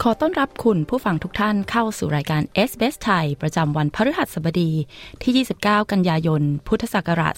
[0.00, 4.70] ขอต้อนรับคุณผู้ฟังทุกท่านเข้าสู่รายการ s อ s ไทยประจำวันพฤหัสบดี
[5.22, 7.34] ที่ 29 กันยายน พุทธศักราช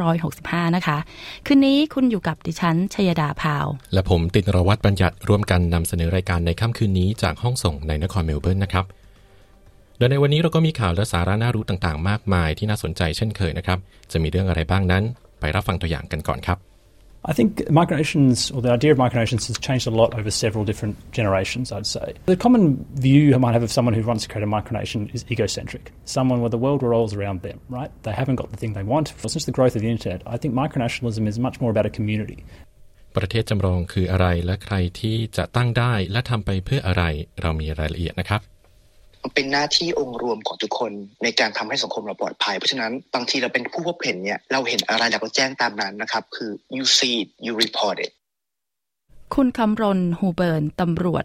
[0.00, 0.98] 2565 นะคะ
[1.46, 8.84] คืนนี้คุณอยู่กับดิฉัน ชยดาพาว และผมตินรวัตรบัญญัติร่วมกันนำเสนอรายการในค่ำคืนนี้จากห้องส่งในนครเมลเบิร์นนะครับ
[9.98, 13.78] โดยในวันนี้เราก็มีข่าวและสาระน่ารู้ต่างๆ มากมายที่น่าสนใจเช่นเคยนะครับ
[14.12, 15.02] จะมีเรื่องอะไรบ้างนั้น
[15.40, 16.71] ไปรับฟังตัวอย่างกันก่อนครับ
[17.29, 20.95] I think micronations, or the idea of micronations, has changed a lot over several different
[21.11, 22.13] generations, I'd say.
[22.25, 25.25] The common view you might have of someone who wants to create a micronation is
[25.29, 25.91] egocentric.
[26.05, 27.91] Someone where the world revolves around them, right?
[28.03, 29.13] They haven't got the thing they want.
[29.25, 32.39] Since the growth of the internet, I think micronationalism is much more about a community.
[33.17, 37.03] ประเทศจำลองคืออะไรและใครที่จะตั้งได้และทำไปเพื่ออะไร
[37.41, 38.41] เรามีรายละเอียดนะครับ
[39.34, 40.92] เป็นหน้าที่องค์รวมของทุกคน
[41.22, 48.12] ในการทำให้สังคมเราปลอดภัย เพราะฉะนั้นบางทีเราเป็นผู้พบเห็นเนี่ยเราเห็นอะไรเราก็แจ้งตามนั้นนะครับ คือ you see it you report it
[49.34, 51.24] คุณคำรณฮูเบิร์นตำรวจ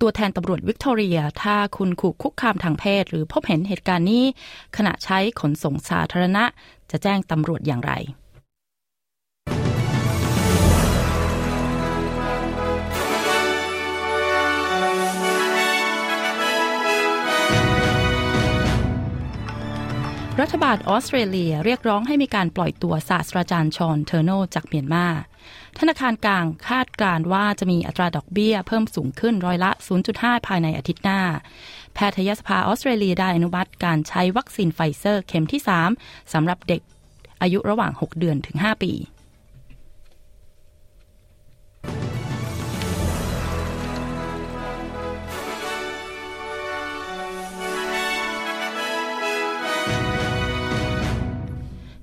[0.00, 4.24] ตัวแทนตำรวจวิกตอเรีย ถ้าคุณถูกคุกคามทางเพศ หรือพบเห็นเหตุการณ์นี้
[4.76, 6.44] ขณะใช้ขนส่งสาธารณะ
[6.90, 7.92] จะแจ้งตำรวจอย่างไร
[20.42, 25.06] รัฐบาลออสเตรเลียเรียกร้องให้มีการปล่อยตัวศาสตราจารย์ชอนเทอร์โนจากเมียนมา
[25.78, 29.70] ธนาคารกลางคาดการว่าจะมีอัตราดอกเบี้ยเพิ่มสูงขึ้นร้อยละ
[30.08, 31.20] 0.5 ภายในอาทิตย์หน้า
[31.94, 35.60] แพทยสภาออสเตรเลียได้อนุมัติการใช้วัคซีนไฟเซอร์เข็มที่
[35.96, 36.80] 3สำหรับเด็ก
[37.42, 38.92] อายุระหว่าง 6 เดือนถึง 5 ปี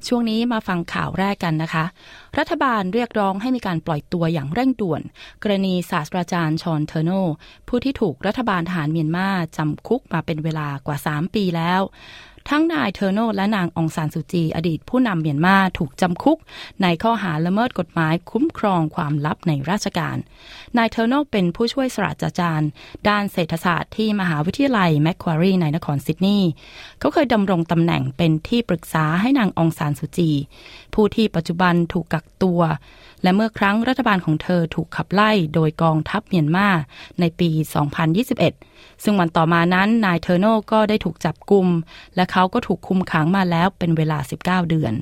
[0.07, 1.85] ช่วงนี้มาฟังข่าวแรกกันนะคะ
[2.37, 5.01] รัฐบาลเรียกร้องให้มีการปล่อยตัวอย่างเร่งด่วน
[5.43, 7.11] กรณีศาสตราจารย์ชอนเทอร์โน
[7.67, 11.81] ผู้ที่ถูกรัฐบาลทหารเมียนมาจำคุกมาเป็นเวลากว่า 3 ปีแล้ว
[12.49, 16.37] ทั้งนายเทอร์โนและนางองซานสุจี อดีตผู้นำเมียนมาถูกจำคุก
[16.81, 20.17] ในข้อหาละเมิดกฎหมายคุ้มครองความลับในราชการ
[20.77, 22.69] นายเทอร์โนเป็นผู้ช่วยศาสตราจารย์
[23.09, 26.49] ด้านเศรษฐศาสตร์ที่มหาวิทยาลัยแมคควารีในนครซิดนีย์
[26.99, 30.31] เขาเคยดำรงตำแหน่งเป็นที่ปรึกษาให้นางองซานสุจี
[30.93, 32.61] ผู้ที่ปัจจุบันถูกกักตัว
[33.23, 36.69] และเมื่อครั้งรัฐบาลของเธอถูกขับไล่โดยกองทัพเมียนมา
[37.19, 37.49] ในปี
[38.11, 38.70] 2021
[39.03, 41.67] ซึ่งวันต่อมานั้นนายเทอร์โนก็ได้ถูกจับกุม
[42.15, 44.93] และเขาก็ถูกคุมขังมาแล้วเป็นเวลา 19 เดือน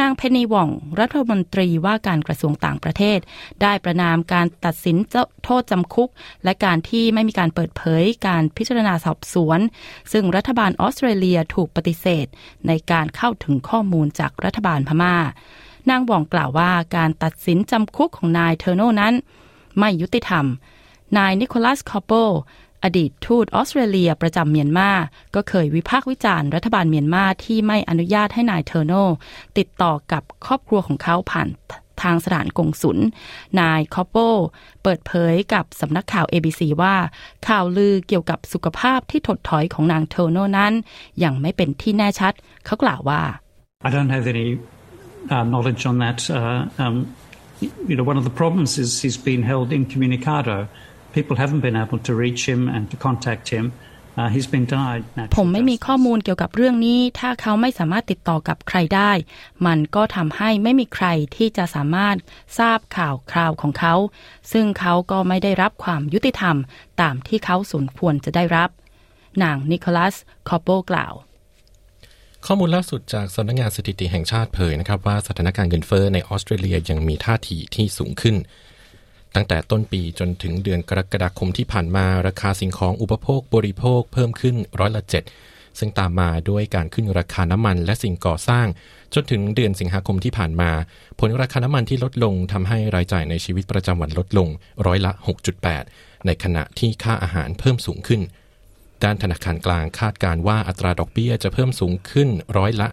[0.00, 0.68] นางเพนนีว่อง
[1.00, 3.18] รัฐมนตรีว่าการกระทรวงต่างประเทศ
[3.62, 4.96] ได้ประนามการตัดสิน
[5.44, 6.10] โทษจำคุก
[6.44, 9.60] และการที่ไม่มีการเปิดเผยการพิจารณาสอบสวน
[10.12, 12.26] ซึ่งรัฐบาลออสเตรเลียถูกปฏิเสธ
[12.66, 15.16] ในการเข้าถึงข้อมูลจากรัฐบาลพม่า
[15.90, 19.14] นางว่องกล่าวว่าการตัดสินจำคุกของนายเทอร์โนนั้น
[19.78, 20.46] ไม่ยุติธรรม
[21.18, 22.12] นายนิโคลัสคอปโป
[22.84, 24.90] อดีตทูตออสเตรเลียประจำเมียนมา
[25.34, 28.92] ก็เคยวิพากษ์วิจารณ์รัฐบาลเมียนมาที่ไม่อนุญาตให้นายเทอร์โน
[29.58, 31.48] ติดต่อกับครอบครัวของเขาผ่าน
[32.02, 32.98] ทางสถานกงสุล
[33.60, 34.16] นายคอปโป
[34.82, 36.94] เปิดเผยกับสำนักข่าว ABC ว่า
[37.48, 40.72] ข่าวลือเกี่ยวกับสุขภาพที่ถดถอยของนางเทอร์โนนั้น
[41.24, 42.32] ยังไม่เป็นที่แน่ชัด
[42.66, 43.22] เขากล่าวว่า
[43.86, 44.48] I don't have any
[45.34, 46.18] uh, knowledge on that.
[46.30, 46.96] Uh, um,
[47.88, 50.56] you know, one of the problems is he's been held incommunicado.
[51.16, 53.66] People haven't been able to reach him and to contact him.
[55.36, 59.12] ผมไม่มีข้อมูลเกี่ยวกับเรื่องนี้ ถ้าเขาไม่สามารถติดต่อกับใครได้
[59.66, 61.06] มันก็ทำให้ไม่มีใคร
[61.36, 62.16] ที่จะสามารถ
[62.58, 63.94] ทราบข่าวคราวของเขา
[64.52, 66.56] ซึ่งเขาก็ไม่ได้รับความยุติธรรม
[67.00, 68.70] ตามที่เขาสมควรจะได้รับ
[69.42, 70.14] นางนิโคลัส
[70.48, 71.14] คอปโปกล่าว
[72.46, 78.36] ข้อมูลล่าสุดจากสำนักงงานสถิติแห่งชาติเผยนะครับว่าสถานการณ์เงินเฟ้อในออสเตรเลียยังมีท่าทีที่สูงขึ้น
[79.34, 85.24] ตั้งแต่ต้นปีจนถึงเดือนกรกฎาคมที่ผ่านมาราคาสิ่งของอุปโภคบริโภคเพิ่มขึ้นร้อยละเจ็ด
[85.78, 88.66] ซึ่งตามมาด้วยการขึ้นราคาน้ำมันและสิ่งก่อสร้าง
[89.14, 90.70] จนถึงเดือนสิงหาคมที่ผ่านมา
[91.20, 94.48] ผลราคาน้ำมันที่ลดลงทำให้รายจ่ายในชีวิตประจำวันลดลง
[94.86, 95.12] ร้อยละ
[95.68, 98.20] 6.8 ในขณะที่ค่าอาหารเพิ่มสูงขึ้น
[99.04, 102.88] ด้านธนาคารกลางคาดการว่าอัตราดอกเบี้ยจะเพิ่มสูงขึ้นร้อยละ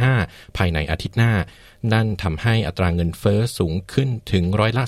[0.00, 1.32] 0.5 ภายในอาทิตย์หน้า
[1.92, 4.84] นั่นทำให้อัตราเงินเฟอ้อสูงขึ้นถึงร้อยละ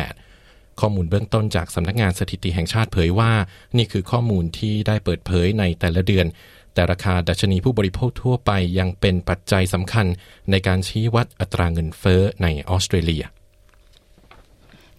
[0.00, 3.32] 2.58 ข้อมูลเบื้องต้นจากสำนักงานสถิติแห่งชาติเผยว่า
[3.76, 6.26] นี่คือข้อมูลที่ได้เปิดเผยในแต่ละเดือน
[6.74, 10.06] แต่ราคาดัชนีผู้บริโภคทั่วไปยังเป็นปัจจัยสำคัญ
[10.50, 13.24] ในการชี้วัดอัตราเงินเฟอ้อในออสเตรเลีย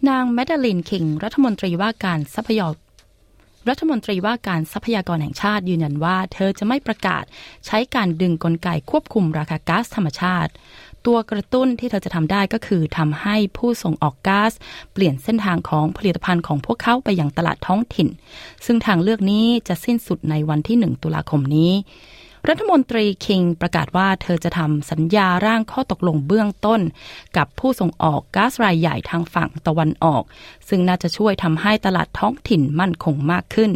[0.08, 2.78] นางแมดาลินคิง รัฐมนตรีว่าการทรัพยากร
[3.68, 7.24] รัฐมนตรีว่าการทรัพยากรแห่งชาติยืนยันว่า เธอจะไม่ประกาศ
[7.66, 10.52] ใช้การดึงกลไกควบคุมราคาก๊าซธรรมชาติ
[11.06, 14.52] ตัวกระตุ้นที่เธอจะทำได้ก็คือทำให้ผู้ส่งออกก๊าซ
[14.92, 18.08] เปลี่ยนเส้นทางของผลิตภัณฑ์ของพวกเขาไปยังตลาดท้องถิ่น
[18.66, 21.72] ซึ่งทางเลือกนี้จะสิ้นสุดในวันที่ 1 ตุลาคมนี้
[22.48, 26.80] รัฐมนตรีคิงประกาศว่าเธอจะทำสัญญาร่างข้อตกลงเบื้องต้น
[27.36, 30.22] กับผู้ส่งออกก๊าซรายใหญ่ทางฝั่งตะวันออก
[30.68, 33.70] ซึ่งน่าจะช่วยทำให้ตลาดท้องถิ่นมั่นคงมากขึ้น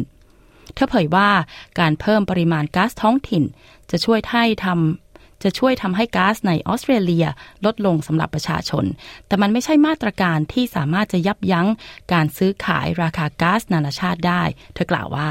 [0.74, 1.30] เธอเผยว่า
[1.78, 3.44] การเพิ่มปริมาณก๊าซท้องถิ่น
[3.90, 5.11] จะช่วยให้ทำ
[5.44, 7.26] จะช่วยทำให้ก๊าซในออสเตรเลีย
[7.66, 8.84] ลดลงสำหรับประชาชน
[9.26, 11.68] แต่มันไม่ใช่มาตรการที่สามารถจะยับยั้ง
[12.12, 14.42] การซื้อขายราคาก๊าซนานาชาติได้
[14.74, 15.30] เธอกล่าวว่า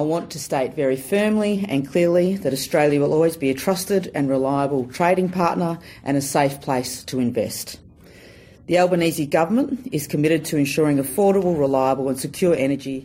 [0.00, 4.02] I want to state very firmly and clearly that Australia will always be a trusted
[4.16, 5.72] and reliable trading partner
[6.06, 7.66] and a safe place to invest.
[8.68, 12.98] The Albanese government is committed to ensuring affordable, reliable and secure energy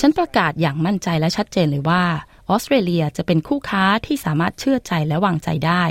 [0.00, 2.02] ฉันประกาศอย่างมั่นใจและชัดเจนเลยว่า
[2.50, 5.84] ออสเตรเลียจะเป็นคู่ค้าที่สามารถเชื่อใจและวางใจได้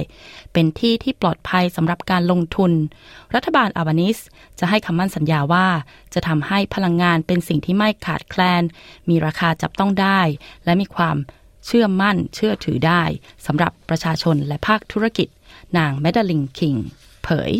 [0.53, 2.71] เป็นที่ที่ปลอดภัยสำหรับการลงทุน
[3.35, 4.17] รัฐบาลอาบานิส
[4.59, 5.67] จะให้คำมั่นสัญญาว่า
[6.13, 8.63] จะทำให้พลังงานเป็นสิ่งที่ไม่ขาดแคลน
[9.09, 10.21] มีราคาจับต้องได้
[10.65, 11.17] และมีความ
[11.65, 13.03] เชื่อมั่นเชื่อถือได้
[13.45, 15.27] สำหรับประชาชนและภาคธุรกิจ
[15.77, 16.75] นางแมดลิงคิง
[17.23, 17.53] เผย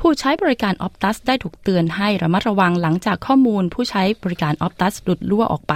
[0.00, 5.74] ผู้ใช้บริการ Optus ได้ถูกเตือนให้ระมัดระวังหลังจากข้อมูลผู้ใช้บริการ Optus หลุดรั่วออกไป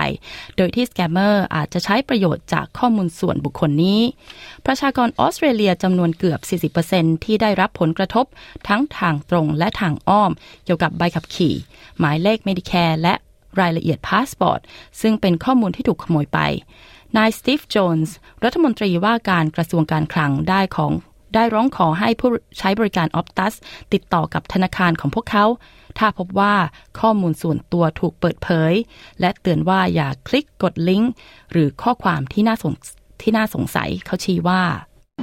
[0.56, 4.00] โดยที่สแกมเมอร์อาจจะใช้ประโยชน์จากข้อมูลส่วนบุคคลนี้
[4.66, 6.40] ประชากรออสเตรเลียจำนวนเกือบ
[6.84, 8.26] 40%ที่ได้รับผลกระทบ
[8.68, 10.30] ทั้งทางตรงและทางอ้อม
[10.64, 11.54] เกี่ยวกับใบขับขี่
[11.98, 13.14] หมายเลข Medicare และ
[13.60, 14.60] รายละเอียดพาสปอร์ต
[15.00, 16.40] ซึ่งเป็นข้อมูลที่ถูกขโมยไป
[17.16, 20.92] นายสตีฟ โจนส์ รัฐมนตรีว่าการกระทรวงการคลังได้ของ
[21.34, 23.54] ได้ร้องขอให้ผู้ใช้บริการ Optus
[23.92, 25.46] ติดต่อกับธนาคารของพวกเขา
[25.98, 26.54] ถ้าพบว่า
[27.00, 28.72] ข้อมูลส่วนตัวถูกเปิดเผย
[29.20, 31.12] และเตือนว่าอย่าคลิกกดลิงก์
[31.52, 32.74] หรือข้อความที่น่าสง
[33.22, 34.62] ที่น่าสงสัยเขาชี้ว่า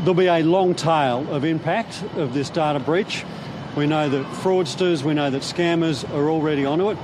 [0.04, 1.94] There'll be a long tail of impact
[2.24, 3.14] of this data breach.
[3.80, 6.98] We know that fraudsters, we know that scammers are already onto it.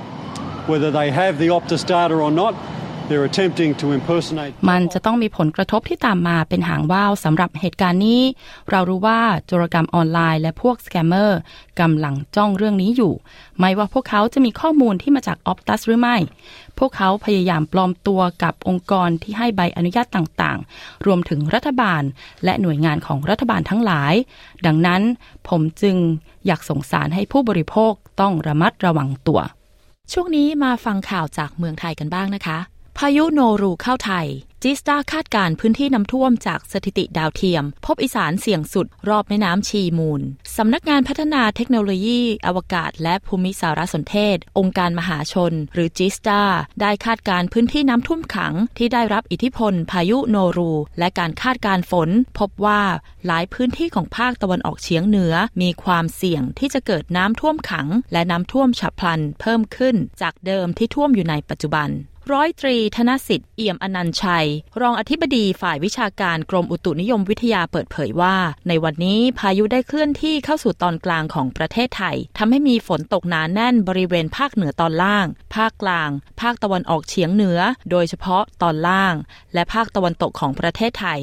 [0.72, 2.54] Whether they have the Optus data or not,
[3.08, 4.52] they're attempting to impersonate.
[4.70, 8.22] มันจะต้องมีผลกระทบที่ตามมาเป็นหางว่าวสำหรับเหตุการณ์นี้
[8.70, 11.40] เรารู้ว่าโจรกรรมออนไลน์และพวกสแกมเมอร์
[11.80, 13.12] กำลังจ้องเรื่องนี้อยู่
[13.58, 16.16] ไม่ว่าพวกเขาจะมีข้อมูลที่มาจาก Optus หรือไม่
[16.78, 22.02] พวกเขาพยายามปลอมตัวกับองค์กรที่ให้ใบอนุญาตต่างๆ รวมถึงรัฐบาล
[22.44, 24.14] และหน่วยงานของรัฐบาลทั้งหลาย
[24.66, 25.02] ดังนั้น
[25.48, 25.96] ผมจึง
[26.46, 29.40] อยากส่งสารให้ผู้บริโภคต้องระมัดระวังตัว
[30.12, 32.58] ช่วงนี้มาฟังข่าวจากเมืองไทยกันบ้างนะคะ
[32.98, 34.28] พายุโนรูเข้าไทย
[34.62, 40.22] จิสตาคาดการพื้นที่น้ำท่วมจากสถิติดาวเทียม พบอีสานเสี่ยงสุดรอบแม่น้ำชีมูล
[40.56, 46.42] สำนักงานพัฒนาเทคโนโลยี อวกาศ และภูมิสารสนเทศ องค์การมหาชน หรือจิสตา
[46.80, 52.82] ได้คาดการพื้นที่น้ำท่วมขัง ที่ได้รับอิทธิพล พายุโนรู และการคาดการฝน พบว่า
[53.26, 61.90] หลายพื้นที่ของภาคตะวันออกเฉียงเหนือ มีความเสี่ยงที่จะเกิดน้ำท่วมขัง และน้ำท่วมฉับพลันเพิ่มขึ้น จากเดิมที่ท่วมอยู่ในปัจจุบัน
[62.30, 64.48] ร้อยตรีธนสิทธิ์เอี่ยมอนันชัย
[64.80, 68.36] รองอธิบดีฝ่ายวิชาการกรมอุตุนิยมวิทยาเปิดเผยว่า
[68.68, 76.10] ในวันนี้พายุได้เคลื่อนที่เข้าสู่ตอนกลางของประเทศไทยทำให้มีฝนตกหนาแน่นบริเวณภาคเหนือตอนล่าง ภาคกลาง
[76.40, 77.60] ภาคตะวันออกเฉียงเหนือ
[77.90, 79.14] โดยเฉพาะตอนล่าง
[79.54, 81.20] และภาคตะวันตกของประเทศไทย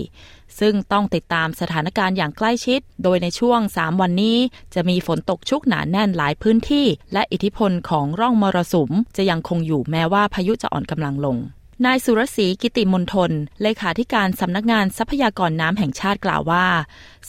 [0.59, 4.37] ซึ่งต้องติดตามสถานการณ์อย่างใกล้ชิด โดยในช่วง 3 วันนี้
[4.73, 11.37] จะมีฝนตกชุกหนาแน่นหลายพื้นที่ และอิทธิพลของร่องมรสุม จะยังคงอยู่แม้ว่าพายุจะอ่อนกำลังลง
[11.85, 13.31] นายสุรศรีกิติมนทน
[13.61, 16.67] เลขาธิการสำนักงานทรัพยากรน้ำแห่งชาติกล่าวว่า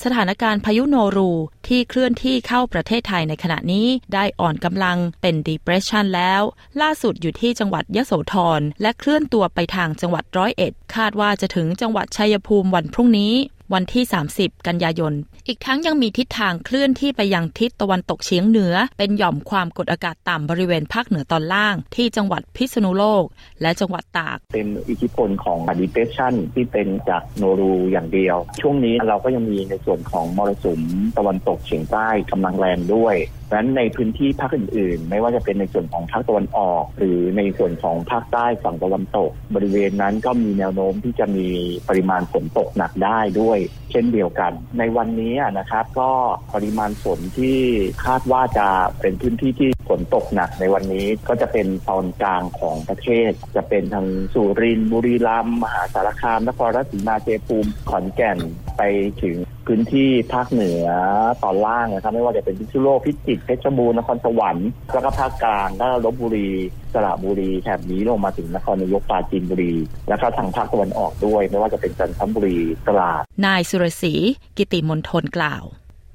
[0.03, 1.31] สถานการณ์พายุโนรู
[1.67, 6.43] ที่เคลื่อนที่เข้าประเทศไทยในขณะนี้ได้อ่อนกำลังเป็น depression แล้ว
[6.81, 13.35] ล่าสุดอยู่ที่จังหวัดยะโสธรและเคลื่อนตัวไปทางจังหวัดร้อยเอ็ด คาดว่าจะถึงจังหวัดชัยภูมิวันพรุ่งนี้
[13.75, 14.05] วันที่
[14.37, 15.13] 30 กันยายน
[15.49, 23.25] อีกทั้งยังมีทิศทางเคลื่อนที่ไปยังทิศตะวันตกเฉียงเหนือ เป็นหย่อมความกดอากาศต่ำบริเวณภาคเหนือตอนล่าง ที่จังหวัดพิษณุโลก
[23.63, 30.81] และจังหวัดตาก เป็นอิทธิพลของดิเพชันที่เป็นจากโนรูอย่างเดียว ช่วงนี้เราก็ยังมีในส่วนของมรสุม
[31.19, 33.17] ตะวันตกเฉียงใต้กำลังแรงด้วย
[33.51, 41.47] ดังนั้นในพื้นที่ภาคอื่นๆ ไม่ว่าจะเป็นในส่วนของภาคตะวันออก หรือในส่วนของภาคใต้ฝั่งตะวันตก บริเวณนั้นก็มีแนวโน้มที่จะมี
[41.89, 43.59] ปริมาณฝนตกหนักได้ด้วย
[43.91, 46.11] เช่นเดียวกัน ในวันนี้นะครับก็
[46.55, 47.59] ปริมาณฝนที่
[48.05, 48.69] คาดว่าจะ
[49.01, 58.39] เป็นพื้นที่ที่ฝนตกหนักในวันนี้ก็จะเป็นตอนกลางของประเทศ จะเป็นทางสุรินทร์บุรีรัมย์มหาสารคามนครราชสีมาเชียงภูมิขอนแก่น
[58.77, 58.83] ไป
[59.23, 59.37] ถึง
[59.67, 60.87] พื้นที่ภาคเหนือ
[61.43, 66.51] ตอนล่างนะครับไม่ว่าจะเป็นพิษณุโลกพิจิตรเพชรบูรณ์นครสวรรค์แล้วก็ภาคกลางก็ลบบุรี
[66.93, 69.75] สระบุรีแถบนี้ลงมาถึงนครนายกปราจีนบุรี
[70.09, 74.15] แล้วก็ทางภาคตะวันออกด้วย ไม่ว่าจะเป็นจันทบุรีตราดนายสุรศรี
[74.57, 75.65] กิติมนทนกล่าว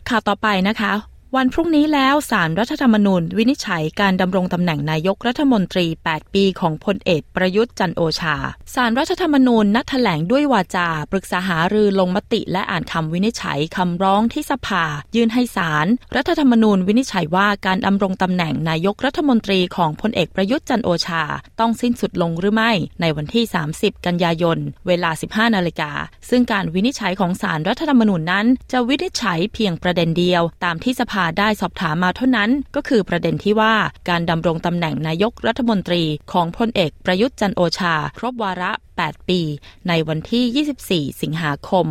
[0.10, 0.94] ข่าวต่อไปนะคะ
[1.36, 8.36] วันพรุ่งนี้แล้วสารรัฐธรรมนูญวินิจฉัยการดำรงตำแหน่งนายกรัฐมนตรี 8 ปีของพลเอกประยุทธ์จันโอชา
[8.76, 14.84] สารรัฐธรรมนูญนัดแถลงด้วยวาจา ปรึกษาหารือลงมติและอ่านคำวินิจฉัยคำร้องที่สภา
[15.16, 21.24] ยื่นให้สารรัฐธรรมนูญวินิจฉัยว่าการดำรงตำแหน่งนายกรัฐมนตรีของพลเอกประยุทธ์จันโอชา
[21.60, 23.44] ต้องสิ้นสุดลงหรือไม่ ในวันที่
[23.76, 25.92] 30 กันยายน เวลา 15 นาฬิกา
[26.30, 33.74] ซึ่งการวินิจฉัยของสารรัฐธรรมนูญนั้น จะวินิจฉัยเพียงประเด็นเดียว ตามที่สภาได้สอบถามมาเท่านั้น ก็คือประเด็นที่ว่า
[34.10, 38.72] การดำรงตำแหน่งนายกรัฐมนตรีของพลเอกประยุทธ์จันโอชา ครบวาระ
[39.08, 39.42] 8 ปี
[39.88, 41.88] ในวันที่ 24 สิงหาคม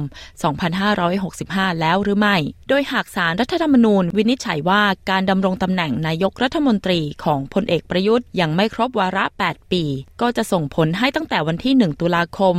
[1.09, 2.37] 2565 แล้วหรือไม่
[2.69, 9.85] โดยหากสารรัฐธรรมนูญวินิจฉัยว่าการดำรงตำแหน่งนายกรัฐมนตรีของพลเอกประยุทธ์ยังไม่ครบวาระ 8 ปี
[10.21, 12.57] ก็จะส่งผลให้ตั้งแต่วันที่ 1 ตุลาคม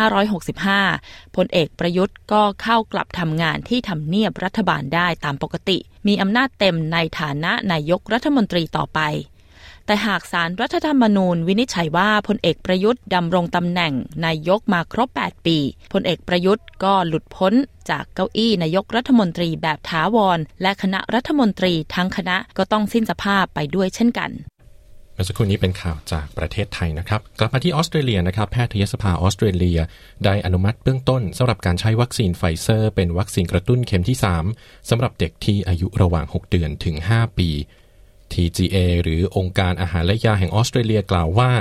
[0.00, 9.00] 2565 พลเอกประยุทธ์ก็เข้ากลับทำงานที่ทำเนียบรัฐบาลได้ตามปกติ มีอำนาจเต็มในฐานะนายกรัฐมนตรีต่อไป
[9.86, 13.92] แต่หากสารรัฐธรรมนูญวินิจฉัยว่าพลเอกประยุทธ์ดำรงตำแหน่ง
[14.24, 15.58] นายกมาครบ 8 ปี
[15.92, 17.52] พลเอกประยุทธ์ก็หลุดพ้น
[17.90, 24.32] จากเก้าอี้นายกรัฐมนตรีแบบถาวร และคณะรัฐมนตรีทั้งคณะก็ต้องสิ้นสภาพไปด้วยเช่นกัน
[25.14, 29.78] เมื่อสักครู่นี้เป็นข่าวจากประเทศไทยนะครับ กลับมาที่ออสเตรเลียนะครับ แพทยสภาออสเตรเลีย
[30.24, 34.16] ได้อนุมัติเบื้องต้นสำหรับการใช้วัคซีนไฟเซอร์ เป็นวัคซีนกระตุ้นเข็มที่
[34.52, 37.48] 3สำหรับเด็กที่อายุระหว่าง 6 เดือนถึง 5 ปี
[38.32, 41.52] TGA หรือองค์การอาหารและยาแห่งออสเตรเลียกล่าวว่า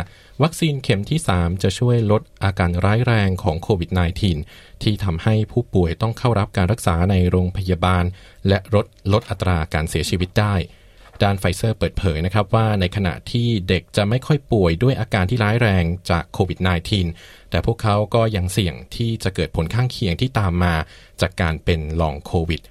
[0.42, 3.90] วัคซีนเข็มที่ 3 จะช่วยลดอาการร้ายแรงของโควิด
[4.38, 8.04] -19 ที่ทำให้ผู้ป่วยต้องเข้ารับการรักษาในโรงพยาบาล
[8.48, 10.56] และลดลดอัตราการเสียชีวิตได้
[11.24, 16.60] ด้านไฟเซอร์เปิดเผยนะครับว่าในขณะที่เด็กจะไม่ค่อยป่วยด้วยอาการที่ร้ายแรงจากโควิด
[17.06, 20.76] -19 แต่พวกเขาก็ยังเสี่ยงที่จะเกิดผลข้างเคียงที่ตามมา
[21.22, 22.62] จากการเป็นลองโควิด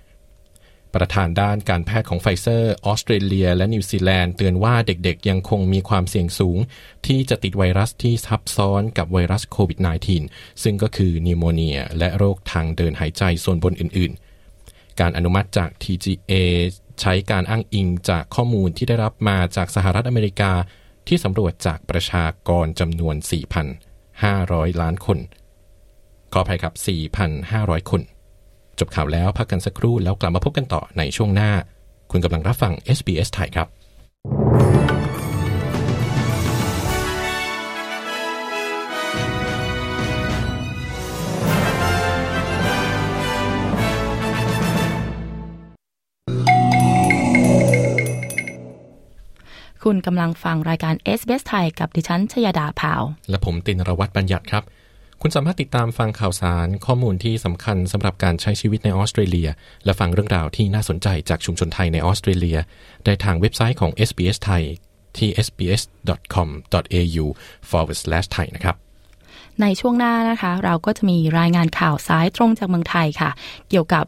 [0.95, 6.59] ประธานด้านการแพทย์ของไฟเซอร์ออสเตรเลีย และนิวซีแลนด์เตือนว่าเด็กๆ ยังคงมีความเสี่ยงสูง
[7.07, 9.79] ที่จะติดไวรัสที่ซับซ้อนกับไวรัสโควิด
[10.21, 16.33] -19 ซึ่งก็คือ pneumonia และโรคทางเดินหายใจส่วนบนอื่นๆ การอนุมัติจาก TGA
[17.01, 20.53] ใช้การอ้างอิงจากข้อมูลที่ได้รับมาจากสหรัฐอเมริกา
[21.09, 23.17] ที่สำรวจจากประชากรจำนวน
[23.99, 25.19] 4,500 ล้านคน
[26.33, 26.75] ขออภัยครับ
[27.33, 28.03] 4,500 คน
[28.79, 31.51] จบข่าวแล้วพักกันสักครู่แล้วกลับมาพบกันต่อในช่วงหน้า
[32.11, 33.69] คุณกำลังรับฟัง SBS ไทยครับ
[49.89, 54.63] คุณกำลังฟังรายการ s อ s ไทยกับดิฉันชยดาพาว และผมตินรวัตรบัญญัติครับ
[55.25, 59.49] คุณสามารถติดตามฟังข่าวสารข้อมูลที่สำคัญสำหรับการใช้ชีวิตในออสเตรเลีย
[59.85, 62.59] และฟังเรื่องราวที่น่าสนใจจากชุมชนไทยในออสเตรเลีย
[63.05, 64.63] ได้ทางเว็บไซต์ของ SBS ไทย
[65.19, 67.25] ที่ sbs.com.au
[67.69, 68.77] forward slash ไทยนะครับ
[69.61, 73.31] ในช่วงหน้านะคะ เราก็จะมีรายงานข่าวสายตรงจากเมืองไทยค่ะ
[73.69, 74.05] เกี่ยวกับ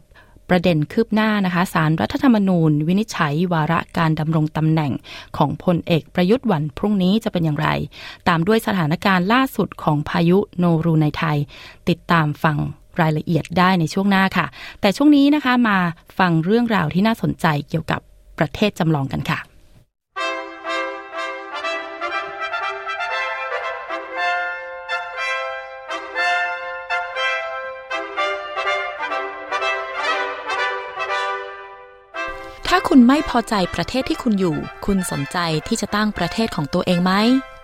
[0.49, 4.91] ประเด็นคืบหน้านะคะสารรัฐธรรมนูญ วินิจฉัยวาระการดำรงตำแหน่ง
[5.37, 7.69] ของพลเอกประยุทธ์วันพรุ่งนี้จะเป็นอย่างไร
[8.27, 11.37] ตามด้วยสถานการณ์ล่าสุดของพายุโนรูในไทย
[11.89, 12.57] ติดตามฟัง
[13.01, 14.45] รายละเอียดได้ในช่วงหน้าค่ะ
[14.81, 15.77] แต่ช่วงนี้นะคะมา
[16.19, 18.01] ฟังเรื่องราวที่น่าสนใจเกี่ยวกับ
[18.39, 19.39] ประเทศจำลองกันค่ะ
[32.77, 37.11] ถ้าคุณไม่พอใจประเทศที่คุณอยู่ คุณสนใจที่จะตั้งประเทศของตัวเองไหม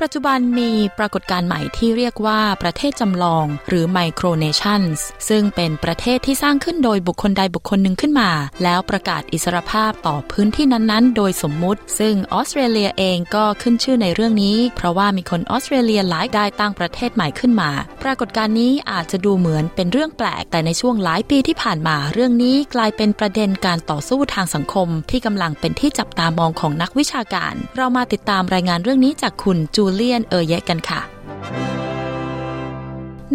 [0.05, 8.31] ปัจจุบันมีปรากฏการณ์ใหม่ที่เรียกว่าประเทศจำลองหรือ micronations ซึ่งเป็นประเทศที่สร้างขึ้นโดยบุคคลใดบุคคลหนึ่งขึ้นมา
[8.63, 17.71] แล้วประกาศอิสรภาพต่อพื้นที่นั้นๆ โดยสมมุติ ซึ่งออสเตรเลียเองก็ขึ้นชื่อในเรื่องนี้ เพราะว่ามีคนออสเตรเลียหลายได้ตั้งประเทศใหม่ขึ้นมา
[18.03, 31.01] ปรากฏการณ์นี้อาจจะดูเหมือนเป็นเรื่องแปลก แต่ในช่วงหลายปีที่ผ่านมา เรื่องนี้กลายเป็นประเด็นการต่อสู้ทางสังคม ที่กำลังเป็นที่จับตามองของนักวิชาการ เรามาติดตามรายงานเรื่องนี้จากคุณจูเลียนเอเยกันค่ะ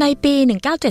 [0.02, 0.34] ในปี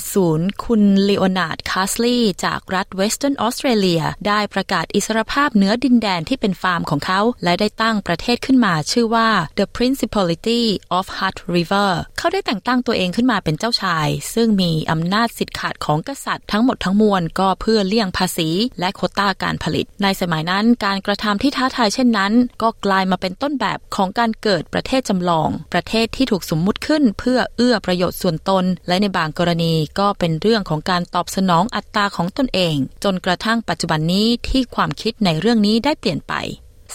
[0.04, 10.64] 1970 คุณลีโอนาร์ดคาสลีจากรัฐเวสเทิร์นออสเตรเลียได้ประกาศอิสรภาพเหนือดินแดนที่เป็นฟาร์มของเขา และได้ตั้งประเทศขึ้นมาชื่อว่า The Principality
[10.98, 36.34] of Hutt River เขาได้แต่งตั้งตัวเองขึ้นมาเป็นเจ้าชาย ซึ่งมีอำนาจสิทธิ์ขาดของกษัตริย์ทั้งหมดทั้งมวลก็เพื่อเลี่ยงภาษี และโควตาการผลิต ในสมัยนั้นการกระทำที่ท้าทายเช่นนั้น ก็กลายมาเป็นต้นแบบของการเกิดประเทศจำลอง ประเทศที่ถูกสมมุติขึ้นเพื่อเอื้อประโยชน์ส่วนตนและและในบางกรณีก็เป็นเรื่องของการตอบสนองอัตตาของตนเอง จนกระทั่งปัจจุบันนี้ที่ความคิดในเรื่องนี้ได้เปลี่ยนไป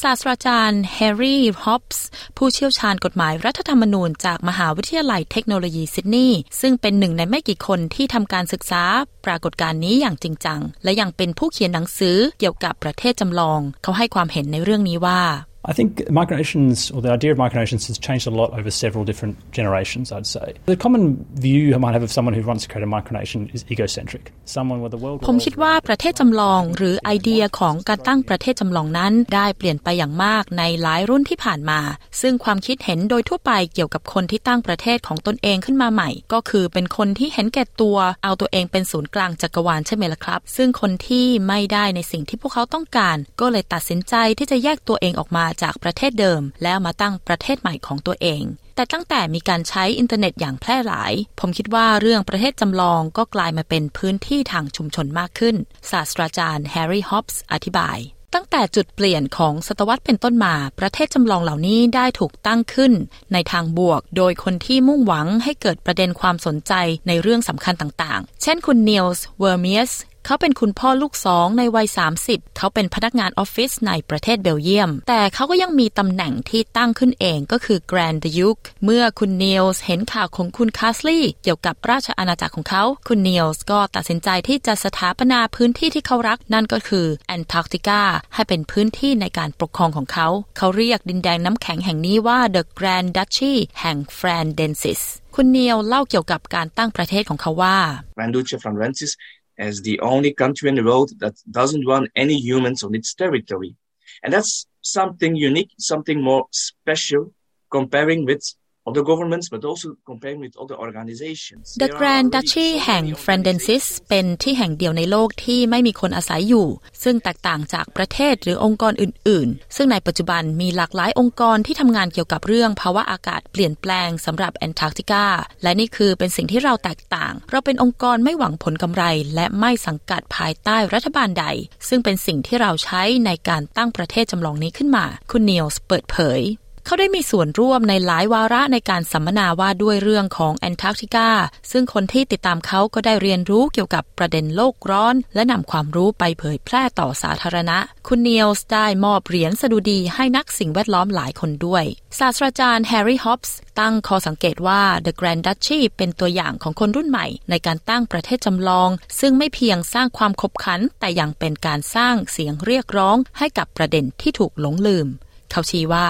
[0.02, 8.82] ศาสตราจารย์แฮร์รี่ฮอปส์ผู้เชี่ยวชาญกฎหมายรัฐธรรมนูญจากมหาวิทยาลัยเทคโนโลยีซิดนีย์ซึ่งเป็นหนึ่งในไม่กี่คนที่ทำการศึกษา
[9.24, 15.22] ปรากฏการณ์นี้อย่างจริงจัง และยังเป็นผู้เขียนหนังสือเกี่ยวกับประเทศจำลอง เขาให้ความเห็นในเรื่องนี้ว่า
[15.62, 19.36] I think micronations, or the idea of micronations, has changed a lot over several different
[19.52, 20.54] generations, I'd say.
[20.64, 23.66] The common view you might have of someone who wants to create a micronation is
[23.70, 24.32] egocentric.
[24.46, 25.16] Someone with the world.
[25.28, 31.80] ผมคิดว่าประเทศจำลองหรือไอเดียของการตั้งประเทศจำลองนั้น ได้เปลี่ยนไปอย่างมากในหลายรุ่นที่ผ่านมา
[32.20, 48.42] ซึ่งความคิดเห็นโดยทั่วไปเกี่ยวกับคนที่ตั้งประเทศของตนเองขึ้นมาใหม่ ก็คือเป็นคนที่เห็นแก่ตัว เอาตัวเองเป็นศูนย์กลางจักรวาลใช่ไหมล่ะครับ ซึ่งคนที่ไม่ได้ในสิ่งที่พวกเขาต้องการ ก็เลยตัดสินใจที่จะแยกตัวเองออกมาจากประเทศเดิม แล้วมาตั้งประเทศใหม่ของตัวเอง
[48.74, 55.56] แต่ตั้งแต่มีการใช้อินเทอร์เน็ตอย่างแพร่หลาย ผมคิดว่าเรื่องประเทศจำลองก็กลายมาเป็นพื้นที่ทางชุมชนมากขึ้น
[55.90, 57.98] ศาสตราจารย์แฮร์รี่ฮอปส์อธิบาย
[58.34, 62.92] ตั้งแต่จุดเปลี่ยนของศตวรรษเป็นต้นมา ประเทศจำลองเหล่านี้ได้ถูกตั้งขึ้น
[63.32, 66.72] ในทางบวก โดยคนที่มุ่งหวังให้เกิดประเด็นความสนใจ
[67.08, 69.92] ในเรื่องสำคัญต่างๆ เช่นคุณนิลส์เวอร์เมียส
[70.30, 71.88] เขาเป็นคุณพ่อลูกสองในวัย
[72.22, 88.02] 30 เขาเป็นพนักงานออฟฟิศในประเทศเบลเยียม แต่เขาก็ยังมีตำแหน่งที่ตั้งขึ้นเองก็คือ Grand Duke เมื่อคุณนิลส์เห็นข่าวของคุณคาสลีย์เกี่ยวกับราชอาณาจักรของเขา คุณนิลส์ก็ตัดสินใจที่จะสถาปนาพื้นที่ที่เขารักนั่นก็คือแอนตาร์กติกา
[88.34, 95.02] ให้เป็นพื้นที่ในการปกครองของเขา เขาเรียกดินแดนน้ำแข็งแห่งนี้ว่า The Grand Duchy แห่ง Frandensis
[95.36, 97.76] คุณเนียลเล่าเกี่ยวกับการตั้งประเทศของเขาว่า
[98.16, 99.12] Grand Duchy of Frandensis
[99.60, 103.76] as the only country in the world that doesn't want any humans on its territory.
[104.22, 107.32] And that's something unique, something more special
[107.70, 108.42] comparing with
[108.88, 111.64] other governments, but also comparing with other organizations.
[111.82, 116.66] The Grand Duchy แห่ง Frandensis เป็นที่แห่งเดียวในโลกที่ไม่มีคนอาศัยอยู่
[117.02, 125.24] ซึ่งแตกต่างจากประเทศหรือองค์กรอื่น ๆ ซึ่งในปัจจุบันมีหลากหลายองค์กรที่ทำงานเกี่ยวกับเรื่องภาวะอากาศเปลี่ยนแปลงสำหรับแอนตาร์กติกา
[125.62, 131.46] และนี่คือเป็นสิ่งที่เราแตกต่าง เราเป็นองค์กรไม่หวังผลกำไร และไม่สังกัดภายใต้รัฐบาลใด
[131.88, 136.40] ซึ่งเป็นสิ่งที่เราใช้ในการตั้งประเทศจำลองนี้ขึ้นมา คุณนิลส์เปิดเผย
[136.86, 141.28] เขาได้มีส่วนร่วมในหลายวาระในการสัมมนาว่าด้วยเรื่องของแอนตาร์กติกา
[141.70, 151.84] ซึ่งคนที่ติดตามเขาก็ได้เรียนรู้เกี่ยวกับประเด็นโลกร้อน และนำความรู้ไปเผยแพร่ต่อสาธารณะ คุณนิลส์ได้มอบเหรียญสดุดีให้นักสิ่งแวดล้อมหลายคนด้วย
[152.18, 158.90] ศาสตราจารย์แฮร์รี่ฮอปส์ตั้งข้อสังเกตว่า The Grand Duchy เป็นตัวอย่างของคนรุ่นใหม่ ในการตั้งประเทศจำลอง
[159.20, 165.08] ซึ่งไม่เพียงสร้างความขบขัน แต่ยังเป็นการสร้างเสียงเรียกร้องให้กับประเด็นที่ถูกหลงลืม
[165.50, 166.08] เขาชี้ว่า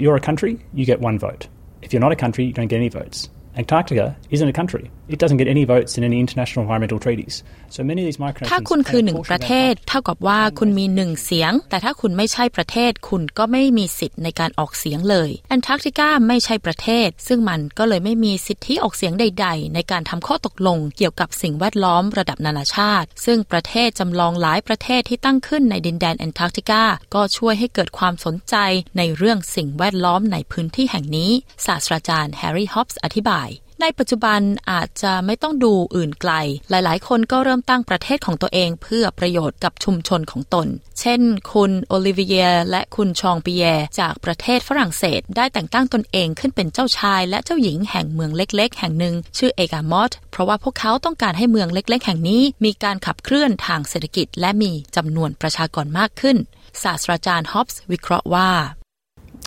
[0.00, 1.46] you're a country, you get one vote.
[1.82, 3.28] If you're not a country, you don't get any votes.
[3.56, 4.90] Antarctica isn't a country.
[5.14, 7.34] It doesn't get any votes in any international environmental treaties.
[7.76, 11.52] So many of these micronations ถ้าคุณคือหนึ่ง pay a ประ portion เท of ศ their เท่ากับว่าคุณมีหนึ่งเสียง
[11.70, 26.82] แต่ถ้าคุณไม่ใช่ประเทศ คุณก็ไม่มีสิทธิ์ในการออกเสียงเลยแอนตาร์กติกาไม่ใช่ประเทศ ซึ่งมันก็เลยไม่มีสิทธิออกเสียงใด ๆ ในการทำข้อตกลง เกี่ยวกับสิ่งแวดล้อมระดับนานาชาติ ซึ่งประเทศจำลองหลายประเทศที่ตั้งขึ้นในดินแดนแอนตาร์กติกา
[27.14, 28.54] ก็ช่วยให้เกิดความสนใจ
[28.98, 31.30] ในเรื่องสิ่งแวดล้อมในพื้นที่แห่งนี้
[31.66, 34.40] ศาสตราจารย์แฮร์รี่ฮอปส์อธิบาย ในปัจจุบัน
[34.70, 36.32] อาจจะไม่ต้องดูอื่นไกล
[36.70, 40.66] หลายๆ คนก็เริ่มตั้งประเทศของตัวเองเพื่อประโยชน์กับชุมชนของตน
[41.00, 41.20] เช่น
[41.52, 43.64] คุณโอลิเวียและคุณชองปีแย
[44.00, 56.36] จากประเทศฝรั่งเศส ได้แต่งตั้งตนเองขึ้นเป็นเจ้าชายและเจ้าหญิงแห่งเมืองเล็ก ๆ แห่งหนึ่ง ชื่อเอกามอตเพราะว่าพวกเขาต้องการให้เมืองเล็ก ๆ แห่งนี้ มีการขับเคลื่อนทางเศรษฐกิจ และมีจำนวนประชากรมากขึ้น
[56.82, 58.50] ศาสตราจารย์ฮอปส์วิเคราะห์ว่า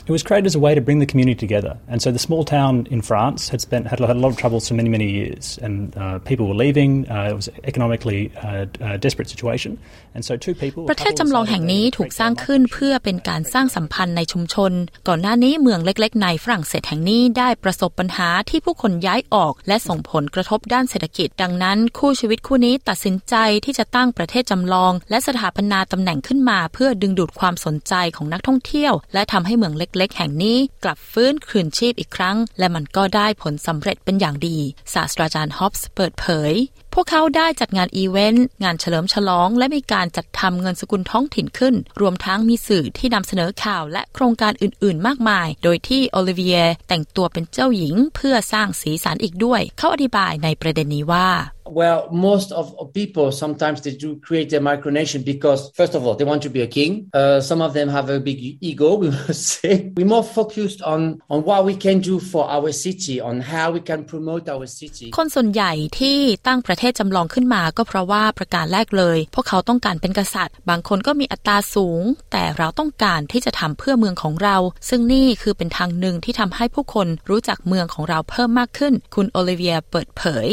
[0.06, 1.78] It was created as a way to bring the community together.
[1.88, 4.68] And so the small town in France had spent had, had a lot of troubles
[4.68, 5.58] for many, many years.
[5.62, 7.10] And uh, people were leaving.
[7.10, 9.80] Uh, it was an economically uh, uh, desperate situation.
[10.14, 10.82] And so two people...
[10.92, 14.72] ประเทศจำลองแห่งนี้ถูกสร้างขึ้นเพื่อเป็นการสร้างสัมพันธ์ในชุมชน
[15.08, 23.36] ก่อนหน้านี้เมืองเล็ก ๆ ในฝรั่งเศสแห่งนี้ได้ประสบปัญหาที่ผู้คนย้ายออก และส่งผลกระทบด้านเศรษฐกิจ ดังนั้น คู่ชีวิตคู่นี้ตัดสินใจ
[23.66, 34.58] ที่จะตั้งประเทศจำลอง และสถาปนาตำแหน่งขึ้นมา เพื่อดึงดูดความสนใจของนักท่องเที่ยว และทำให้เมืองเล็กๆ แห่งนี้กลับฟื้นคืนชีพอีกครั้ง และมันก็ได้ผลสำเร็จเป็นอย่างดี
[34.94, 36.54] ศาสตราจารย์ฮอปส์เปิดเผย
[36.98, 51.30] พวกเขาได้จัดงานอีเวนต์ งานเฉลิมฉลอง และมีการจัดทำเงินสกุลท้องถิ่นขึ้น รวมทั้งมีสื่อที่นำเสนอข่าวและโครงการอื่นๆ มากมาย โดยที่โอลิเวียแต่งตัวเป็นเจ้าหญิงเพื่อสร้างสีสันอีกด้วย เขาอธิบายในประเด็นนี้ว่า
[51.66, 56.26] Well, most of, people sometimes they do create their micronation because, first of all, they
[56.26, 57.10] want to be a king.
[57.14, 59.92] Uh, some of them have a big ego, we must say.
[59.96, 63.80] We're more focused on, on what we can do for our city, on how we
[63.80, 65.08] can promote our city.
[65.18, 74.58] คนส่วนใหญ่ที่ตั้งประเททศจำลองขึ้นมาก็เพราะว่าประการแรกเลย พวกเขาต้องการเป็นกษัตริย์ บางคนก็มีอัตราสูง แต่เราต้องการที่จะทำเพื่อเมืองของเรา
[74.90, 80.50] ซึ่งนี่คือเป็นทางหนึ่งที่ทำให้ผู้คนรู้จักเมืองของเราเพิ่มมากขึ้น คุณโอลิเวียเปิดเผย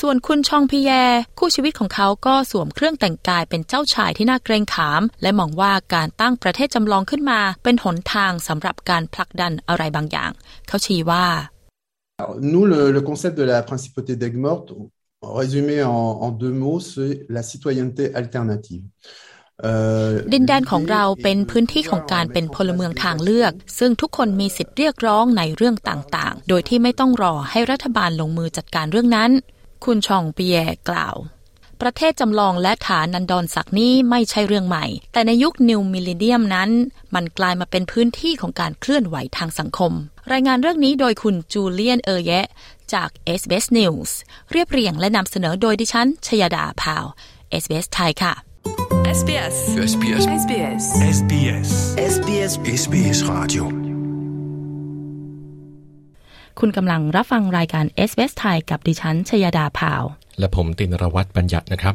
[0.00, 0.90] ส่วนคุณชองพิแย
[1.38, 10.30] คู่ชีวิตของเขาก็สวมเครื่องแต่งกายเป็นเจ้าชายที่น่าเกรงขาม และมองว่าการตั้งประเทศจำลองขึ้นมา เป็นหนทางสำหรับการผลักดันอะไรบางอย่าง
[10.68, 11.26] เขาชี้ว่า
[12.52, 14.70] Nous, le, le concept de la principauté d'Aigues-Mortes,
[15.32, 15.90] résumé en,
[16.26, 18.84] en deux mots, c'est la citoyenneté alternative.
[20.32, 29.30] ดินแดนของเราเป็นพื้นที่ของการเป็นพลเมืองทางเลือก ซึ่งทุกคนมีสิทธิ์เรียกร้องในเรื่องต่างๆ โดยที่ไม่ต้องรอให้รัฐบาลลงมือจัดการเรื่องนั้น
[29.84, 30.58] คุณชองเปีย
[30.88, 31.16] กล่าว
[31.82, 36.70] ประเทศจำลองและฐานนันดอนศักนี้ไม่ใช่เรื่องใหม่ แต่ในยุคนิวมิลเลนเนียมนั้น
[37.14, 39.92] มันกลายมาเป็นพื้นที่ของการเคลื่อนไหวทางสังคม
[40.32, 42.46] รายงานเรื่องนี้โดยคุณจูเลียนเอเยะ
[42.94, 43.08] จาก
[43.40, 44.10] SBS News
[44.52, 47.04] เรียบเรียงและนำเสนอโดยดิฉัน ชยดาพาว
[47.62, 48.32] SBS ไทยค่ะ
[49.18, 49.56] SBS
[49.90, 50.84] SBS SBS
[51.16, 51.70] SBS
[52.14, 52.52] SBS
[52.82, 53.64] SBS Radio
[56.60, 60.02] คุณกำลังรับฟังรายการ s อ s ไทยกับดิฉัน ชยดาพาว
[60.38, 61.94] และผมตินรวัตรบัญญัตินะครับ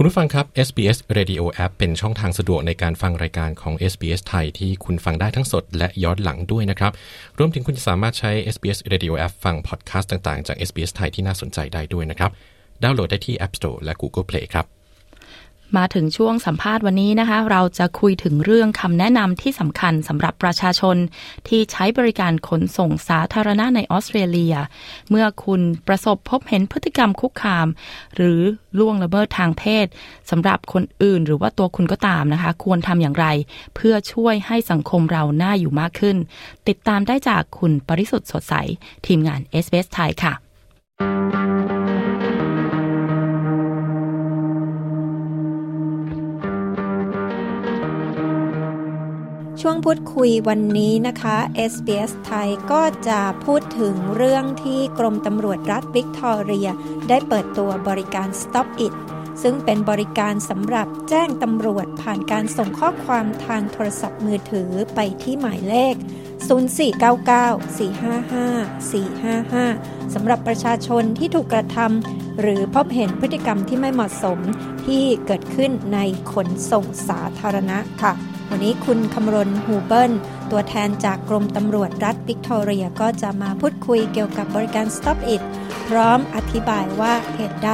[0.00, 6.92] คุณผู้ฟังครับ SBS Radio App เป็นช่องทางสะดวกในการฟังรายการของ SBS ไทยที่คุณฟังได้ทั้งสดและย้อนหลังด้วยนะครับ
[7.38, 12.30] รวมถึงคุณจะสามารถใช้ SBS Radio App ฟังพอดแคสต์ต่างๆ จาก SBS ไทยที่น่าสนใจได้ด้วยนะครับ
[12.82, 14.66] ดาวน์โหลดได้ที่ App Store และ Google Play ครับ
[15.76, 20.96] มาถึงช่วงสัมภาษณ์วันนี้นะคะ เราจะคุยถึงเรื่องคำแนะนำที่สำคัญสำหรับประชาชน
[21.48, 24.54] ที่ใช้บริการขนส่งสาธารณะในออสเตรเลีย
[25.10, 27.66] เมื่อคุณประสบพบเห็นพฤติกรรมคุกคาม
[28.16, 28.40] หรือ
[28.78, 29.86] ล่วงละเมิดทางเพศ
[30.30, 33.26] สำหรับคนอื่นหรือว่าตัวคุณก็ตามนะคะ ควรทำอย่างไร
[33.74, 36.16] เพื่อช่วยให้สังคมเราน่าอยู่มากขึ้น
[36.68, 38.54] ติดตามได้จากคุณปริสุทธ์สดใส
[39.06, 40.34] ทีมงานเอสเไทยค่ะ
[49.62, 51.36] ช่วงพูดคุยวันนี้นะคะ
[51.72, 56.68] SBS ไทยก็จะพูดถึงเรื่องที่กรมตำรวจรัฐวิกตอเรีย
[57.08, 58.94] ได้เปิดตัวบริการ Stop It
[59.42, 65.94] ซึ่งเป็นบริการสำหรับแจ้งตำรวจผ่านการส่งข้อความทางโทรศัพท์มือถือไปที่หมายเลข
[70.06, 74.38] 0499-455-455 สำหรับประชาชนที่ถูกกระทำหรือพบเห็นพฤติกรรมที่ไม่เหมาะสม
[74.86, 75.98] ที่เกิดขึ้นใน
[76.32, 78.14] ขนส่งสาธารณะค่ะ
[78.50, 80.12] วันนี้คุณคำรณฮูเบิล
[80.50, 85.42] ตัวแทนจากกรมตำรวจรัฐวิกตอเรียก็จะมาพูดคุยเกี่ยวกับบริการ Stop It
[85.88, 87.70] พร้อมอธิบายว่าเหตุใด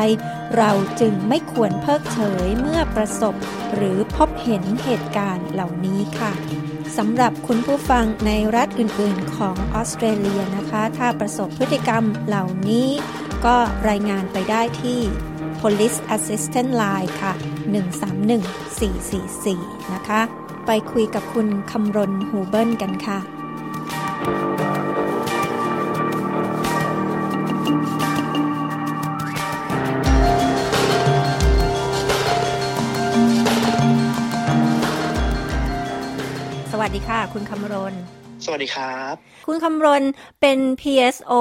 [0.56, 3.34] เราจึงไม่ควรเพิกเฉยเมื่อประสบ
[3.74, 6.32] หรือพบเห็นเหตุการณ์เหล่านี้ค่ะ
[6.96, 12.88] สำหรับคุณผู้ฟังในรัฐอื่นๆ ของออสเตรเลียนะคะ ถ้าประสบพฤติกรรมเหล่านี้
[13.46, 13.56] ก็
[13.88, 15.00] รายงานไปได้ที่
[15.60, 17.32] Police Assistance Line ค่ะ
[18.82, 20.22] 131444 นะคะ
[20.66, 23.18] ไปคุยกับคุณคำรณหูเบิ้ลกันค่ะ
[36.72, 37.94] สวัสดีค่ะ คุณคำรณ
[38.44, 39.14] สวัสดีครับ
[39.46, 40.02] คุณคำรณ
[40.40, 41.32] เป็น PSO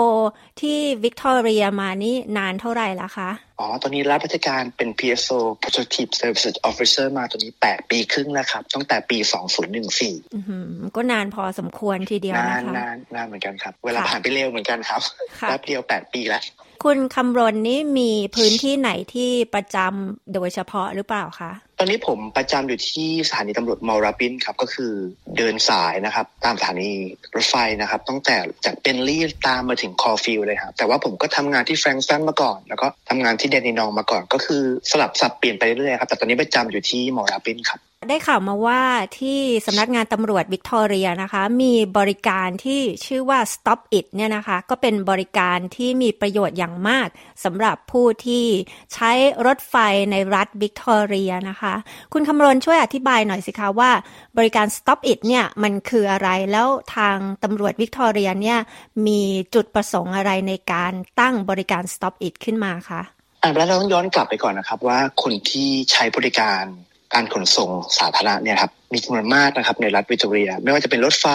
[0.61, 9.17] ที่วิกตอเรียมานี่นานเท่าไหร่ละคะอ๋อ ตอนนี้รับราชการเป็น PSO Protective Services Officer มาตอนนี้ 8 ปีครึ่งแล้วครับ ตั้งแต่ปี
[10.27, 15.01] 2014ก็นานพอสมควรทีเดียวนะคะนานนานนานเหมือนกันครับ เวลาผ่านไปเร็วเหมือนกันครับ
[15.41, 16.43] แป๊บเดียว 8 ปีแล้ว
[16.83, 24.93] คุณคำรณนี่มีพื้นที่ไหนที่ประจำโดยเฉพาะหรือเปล่าคะตอนนี้ผมประจำอยู่ที่สถานีตำรวจมอลราบินครับก็คือ
[25.37, 26.91] เดินสายนะครับ ตามสถานี
[27.35, 28.35] รถไฟนะครับ ตั้งแต่
[28.65, 37.79] จากเบนลี่ตามมาถึงคอลฟิลด์เลยครับแต่ว่าผมก็ทำงานที่แฟรงก์สตันมาก่อน แล้วก็ทำงานที่แดนดินองมาก่อนก็คือสลับสับเปลี่ยนไปเรื่อยๆครับแต่ตอนนี้ประจำอยู่ที่มอราบินครับ
[38.09, 38.81] ได้ข่าวมาว่า
[39.19, 47.07] ที่สำนักงานตำรวจวิกตอเรียนะคะ มีบริการที่ชื่อว่า Stop It เนี่ยนะคะ ก็เป็นบริการที่มีประโยชน์อย่างมาก
[47.43, 48.45] สำหรับผู้ที่
[48.93, 49.11] ใช้
[49.45, 49.75] รถไฟ
[50.11, 51.73] ในรัฐวิกตอเรียนะคะ
[52.13, 53.91] คุณคำรณช่วยอธิบายหน่อยสิคะว่า
[54.37, 58.59] บริการ Stop It เนี่ยมันคืออะไรแล้วทางตำรวจวิกตอเรียเนี่ย
[59.07, 59.21] มี
[59.55, 63.01] จุดประสงค์อะไรในการตั้งบริการ Stop It ขึ้นมาคะ
[63.55, 66.63] แล้วเราต้องย้อนกลับไปก่อนนะครับ ว่าคนที่ใช้บริการ
[67.13, 71.27] การขนส่งสาธารณะเนี่ยครับมีจำนวนมากนะครับในรัฐวิกตอเรีย ไม่ว่าจะเป็นรถไฟ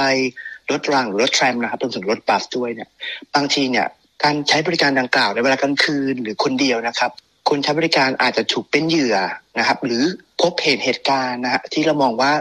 [0.71, 2.89] รถรางหรือรถแทรมนะครับรวมถึงรถบัสด้วยเนี่ย
[3.35, 3.87] บางทีเนี่ย
[4.25, 7.11] การใช้บริการดังกล่าวในเวลากลางคืนหรือคนเดียวนะครับ
[7.49, 9.17] คนใช้บริการอาจจะถูกเป็นเหยื่อ
[9.59, 10.03] นะครับ หรือ
[10.41, 12.33] พบเห็นเหตุการณ์นะฮะที่เรามองว่า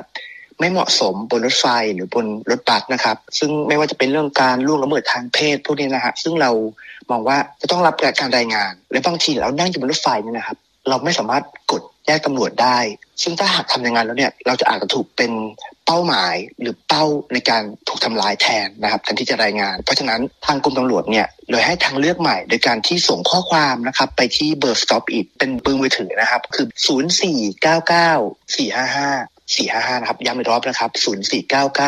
[0.59, 6.51] ไม่เหมาะสมบนรถไฟหรือบนรถบัสนะครับ ซึ่งไม่ว่าจะเป็นเรื่องการล่วงละเมิดทางเพศพวกนี้นะฮะซึ่งเรา
[7.11, 10.57] มองว่าจะต้องรับการรายงาน และบางทีเรานั่งอยู่บนรถไฟเนี่ยนะครับ
[10.89, 12.77] เราไม่สามารถกดแจ้งตำรวจได้
[13.21, 15.31] ซึ่งถ้าหากทำอย่างนั้นแล้วเนี่ย เราจะอาจจะถูกเป็น
[15.85, 29.87] เป้าหมายหรือเป้าในการถูกทำลายแทนนะครับแทนที่จะรายงาน เพราะฉะนั้นทางกรมตำรวจเนี่ยเลยให้ทางเลือกใหม่ โดยการที่ส่งข้อความนะครับไปที่เบอร์ stop it เป็นเบอร์มือถือนะครับ คือ 0 4 9 9 4 5 5 4 5
[29.87, 31.87] 5นะครับย้ำอีกรอบนะครับ0 4 9 9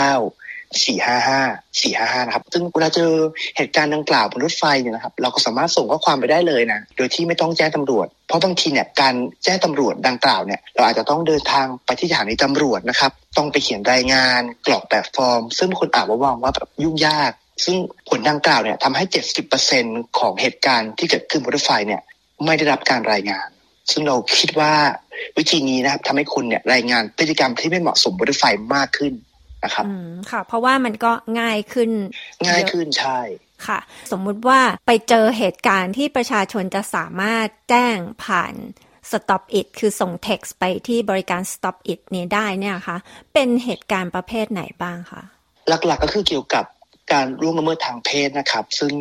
[0.84, 3.12] 4 5 5 4 5 5นะครับ ซึ่งเวลาเจอ
[3.58, 17.32] เหตุการณ์ดังกล่าวบนรถไฟเนี่ยนะครับ เราก็สามารถส่งข้อความไปได้เลยนะ โดยที่ไม่ต้องแจ้งตำรวจ เพราะบางทีเนี่ยการแจ้งตำรวจดังกล่าวเนี่ย เราอาจจะต้องเดินทางไปที่สถานีตำรวจนะครับ ต้องไปเขียนรายงานกรอกแบบฟอร์ม ซึ่งคนอาจว่ามองว่าแบบยุ่งยาก
[17.66, 17.76] ซึ่ง
[18.10, 19.04] ผลดังกล่าวเนี่ยทำให้
[19.62, 22.02] 70%ของเหตุการณ์ที่เกิดขึ้นบนรถไฟเนี่ย
[22.46, 23.48] ไม่ได้รับการรายงาน
[23.92, 24.74] ซึ่งเราคิดว่า
[25.38, 29.14] วิธีนี้นะครับทำให้คุณเนี่ยรายงานพฤติกรรมที่ไม่เหมาะสมบนรถไฟมากขึ้น
[29.64, 31.92] นะครับอืมค่ะ เพราะว่ามันก็ง่ายขึ้น
[32.48, 33.20] ง่ายขึ้นใช่
[33.68, 33.80] ค่ะ
[34.12, 38.54] สมมุติว่าไปเจอเหตุการณ์ที่ประชาชนจะสามารถแจ้งผ่าน
[39.12, 42.98] Stop It คือส่ง text ไปที่บริการ Stop It นี้ได้เนี่ยคะ
[43.34, 45.22] เป็นเหตุการณ์ประเภทไหนบ้างคะ
[45.68, 46.66] หลักๆก็คือเกี่ยวกับ
[47.12, 48.92] การร่วงละเมิดทางเพศนะครับ ซึ่ง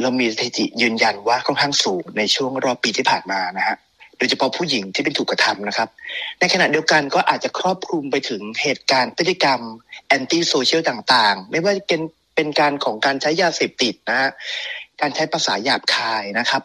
[0.00, 3.76] เรามีสถิติยืนยันว่าค่อนข้างสูงในช่วงรอบปีที่ผ่านมานะฮะ
[4.18, 5.88] โดยเฉพาะผู้หญิงที่เป็นถูกกระทำนะครับ
[6.40, 9.60] ในขณะเดียวกันก็อาจจะครอบคลุมไปถึงเหตุการณ์พฤติกรรม
[10.08, 12.00] anti-social ต่างๆ ไม่ว่าจะเป็น
[12.36, 14.30] เป็นการของการใช้ยาเสพติดนะฮะ
[15.00, 16.62] การใช้ภาษาหยาบคายนะครับ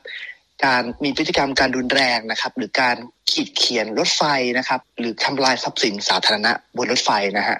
[0.65, 2.95] การมีพฤติกรรมการรุนแรงนะครับ หรือการ
[3.31, 4.23] ขีดเขียนรถไฟ
[4.57, 7.57] นะครับ หรือทำลายทรัพย์สินสาธารณะบนรถไฟนะฮะ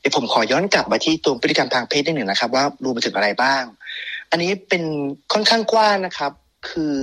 [0.00, 3.62] เดี๋ยวผมขอย้อนกลับมาที่ตัวพฤติกรรมทางเพศนิดหนึ่งนะครับ ว่ารวมไปถึงอะไรบ้าง
[4.30, 4.82] อันนี้เป็น
[5.32, 6.32] ค่อนข้างกว้างนะครับ
[6.68, 6.94] คือ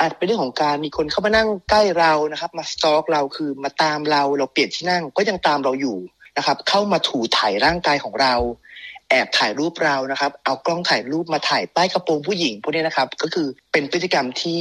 [0.00, 5.98] อาจเป็นเรื่องของการมีคนเข้ามานั่งใกล้เรานะครับ มาสตอกเราคือมาตามเราเราเปลี่ยนที่นั่งก็ยังตามเราอยู่
[6.36, 8.34] นะครับ เข้ามาถูถ่ายร่างกายของเรา
[9.10, 14.58] แอบถ่ายรูปเรานะครับ เอากล้องถ่ายรูปมาถ่ายใต้กระโปรงผู้หญิงพวกนี้นะครับ ก็คือเป็นพฤติกรรมที่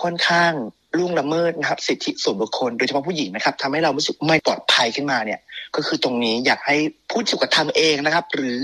[0.00, 0.52] ค่อนข้าง
[0.96, 5.40] ล่วงละเมิดนะครับ สิทธิส่วนบุคคลโดยเฉพาะผู้หญิงนะครับทำให้เรารู้สึกไม่ปลอดภัยขึ้นมาเนี่ย
[5.76, 6.76] ก็คือตรงนี้อยากให้
[7.10, 8.58] ผู้ถูกกระทำเองนะครับ หรือ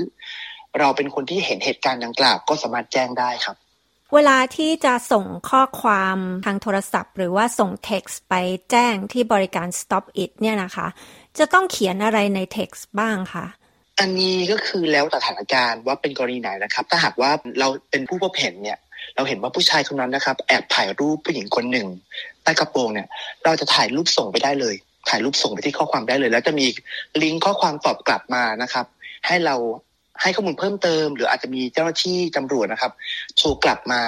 [0.79, 3.57] เราเป็นคนที่เห็นเหตุการณ์ดังกล่าวก็สามารถแจ้งได้ครับ
[4.15, 8.35] เวลาที่จะส่งข้อความทางโทรศัพท์ หรือว่าส่ง text ไป
[8.71, 10.87] แจ้งที่บริการ Stop It เนี่ยนะคะ
[11.39, 13.47] จะต้องเขียนอะไรใน text บ้างคะ
[14.01, 18.79] อันนี้ก็คือแล้วแต่สถานการณ์ว่าเป็นกรณีไหนนะครับ ถ้าหากว่าเราเป็นผู้พบเห็นเนี่ย
[19.17, 21.87] เราเห็นว่าผู้ชายคนนั้นนะครับ แอบถ่ายรูปผู้หญิงคนหนึ่ง
[22.43, 23.09] ใต้กระโปรงเนี่ย
[23.45, 24.75] เราจะถ่ายรูปส่งไปได้เลย
[25.09, 26.67] ถ่ายรูปส่งไปที่ข้อความได้เลย แล้วจะมี
[27.23, 28.87] ลิงก์ข้อความตอบกลับมานะครับ
[29.27, 29.57] ให้เรา
[30.23, 32.93] ให้ข้อมูลเพิ่มเติม หรืออาจจะมีเจ้าหน้าที่ตำรวจนะครับ
[33.37, 34.03] โทรกลับมา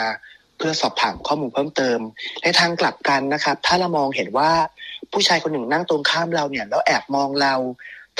[0.58, 1.98] เพื่อสอบถามข้อมูลเพิ่มเติม
[2.42, 4.50] ในทางกลับกันนะครับ ถ้าเรามองเห็นว่า
[5.12, 7.54] ผู้ชายคนหนึ่งนั่งตรงข้ามเราเนี่ยแล้วแอบมองเรา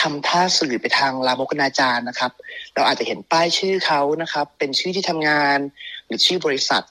[0.01, 2.33] ทำท่าสื่อไปทางลามกนาจารนะครับ
[2.75, 5.59] เราอาจจะเห็นป้ายชื่อเขานะครับ เป็นชื่อที่ทำงาน
[6.07, 6.83] หรือชื่อบริษัท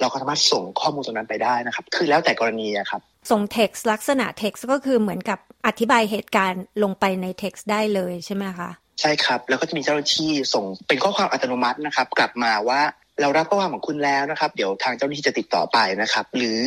[0.00, 12.80] เราก็สามารถส่งข้อมูลตรงนั้นไปได้นะครับ คือแล้วแต่กรณีอะครับ ส่ง text ลักษณะ text ก็คือเหมือนกับอธิบายเหตุการณ์ลงไปใน text ได้เลยใช่ไหมคะ ใช่ครับ แล้วก็จะมีเจ้าหน้าที่ส่งเป็นข้อความอัตโนมัตินะครับ กลับมาว่า
[13.20, 16.60] เรารับข้อความของคุณแล้วนะครับ เดี๋ยวทางเจ้าหน้าที่จะติดต่อไปนะครับ หรือ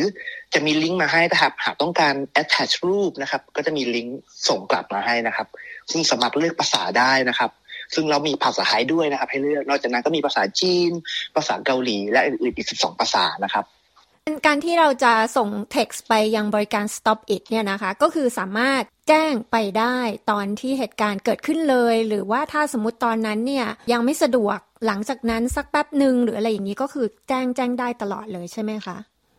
[0.54, 5.46] จะมีลิงก์มาให้นะครับหากต้องการ attach รูปนะครับ ก็จะมีลิงก์ส่งกลับมาให้นะครับ
[5.90, 7.50] ซึ่งสามารถเลือกภาษาได้นะครับ
[7.94, 10.90] ซึ่งเรามีภาษาไทยด้วยนะครับ ให้เลือกนอกจากนั้นก็มีภาษาจีน
[11.36, 13.64] ภาษาเกาหลี และอื่นๆอีก 12 ภาษานะครับ
[14.46, 19.96] การที่เราจะส่ง text ไปยังบริการ stop it เนี่ยนะคะ ก็คือสามารถแจ้งไปได้
[20.30, 28.96] ตอนที่เหตุการณ์เกิดขึ้นเลย หรือว่าถ้าสมมติตอนนั้นเนี่ยยังไม่สะดวกหลังจากนั้นสักแป๊บหนึ่งหรืออะไรอย่างนี้ก็คือแจ้งแจ้งได้ตลอดเลยใช่ไหมคะ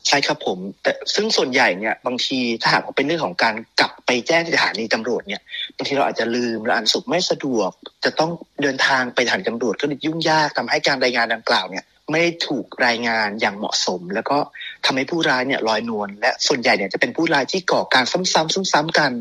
[0.08, 5.42] ใช่ครับผมแต่ซึ่งส่วนใหญ่เนี่ยบางทีถ้าหากว่าเป็นเรื่องของการกลับไปแจ้งสถานีตำรวจเนี่ย
[5.76, 7.72] บางทีเราอาจจะลืมหรืออันสุขไม่สะดวก
[8.06, 14.38] จะต้องเดินทางไปสถานีตำรวจก็เลยยุ่งยากทำให้การรายงานดังกล่าวเนี่ยไม่ได้ถูกรายงานอย่างเหมาะสม แล้วก็
[14.86, 19.12] ทำให้ผู้ร้ายเนี่ยลอยนวลและส่วนใหญ่เนี่ยจะเป็นผู้ร้ายที่ก่อการซ้ำๆซ้ำๆกัน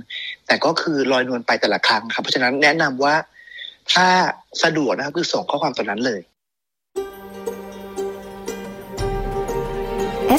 [0.46, 3.14] แต่ก็คือลอยนวลไปแต่ละครั้งครับเพราะฉะนั้นแนะนำว่า
[3.92, 4.08] ถ้า
[4.62, 6.20] สะดวกนะครับคือส่งข้อความตัวนั้นเลย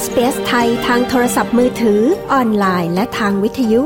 [0.04, 3.84] SBS ไทยทางโทรศัพท์มือถือออนไลน์ และทางวิทยุ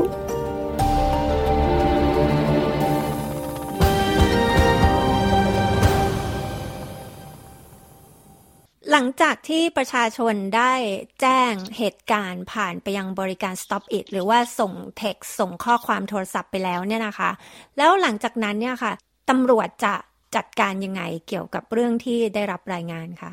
[8.98, 10.72] หลังจากที่ประชาชนได้
[11.20, 17.30] แจ้งเหตุการณ์ผ่านไปยังบริการ Stop It หรือว่าส่งเท็กส่งข้อความโทรศัพท์ไปแล้วเนี่ยนะคะ
[17.76, 18.92] แล้วหลังจากนั้นเนี่ยค่ะ
[19.30, 19.94] ตำรวจจะ
[20.36, 23.32] จัดการยังไงเกี่ยวกับเรื่องที่ได้รับรายงานคะ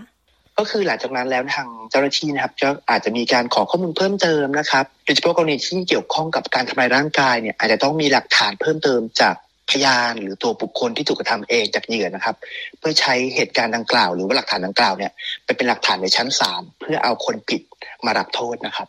[0.57, 9.35] ก็คือหลังจากนั้นแล้วทางเจ้าหน้าที่นะครับจะอาจจะมีการขอข้อมูลเพิ่มเติมนะครับโดยเฉพาะกรณีที่เกี่ยวข้องกับการทำลายร่างกายเนี่ยอาจจะต้องมีหลักฐานเพิ่มเติมจาก
[9.69, 12.35] พยานหรือตัวบุคคลที่ถูกกระทำเองจากเหยื่อนะครับ
[12.79, 15.11] เพื่อใช้เหตุการณ์ดังกล่าว หรือว่าหลักฐานดังกล่าวเนี่ย
[15.45, 17.61] ไปเป็นหลักฐานในชั้นศาลเพื่อเอาคนผิด
[18.05, 18.87] มารับโทษนะครับ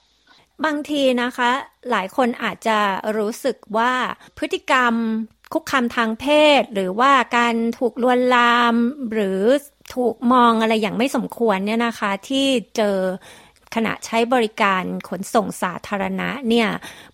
[0.64, 1.50] บางทีนะคะ
[1.90, 2.78] หลายคนอาจจะ
[3.18, 3.92] รู้สึกว่า
[4.38, 4.94] พฤติกรรม
[5.52, 6.26] คุกคามทางเพ
[6.60, 8.74] ศ หรือว่าการถูกลวนลาม
[9.12, 9.40] หรือ
[9.94, 12.96] ถูกมองอะไรอย่างไม่สมควรเนี่ยนะคะ ที่เจอ
[13.74, 16.68] ขณะใช้บริการขนส่งสาธารณะเนี่ย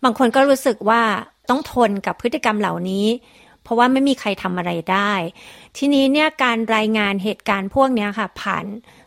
[0.04, 1.02] บางคนก็รู้สึกว่า
[1.50, 3.06] ต้องทนกับพฤติกรรมเหล่านี้
[3.70, 5.12] ราะว่าไม่มีใครทำอะไรได้
[5.76, 8.64] ทีนี้เนี่ยการรายงานเหตุการณ์พวกนี้ค่ะ ผ่าน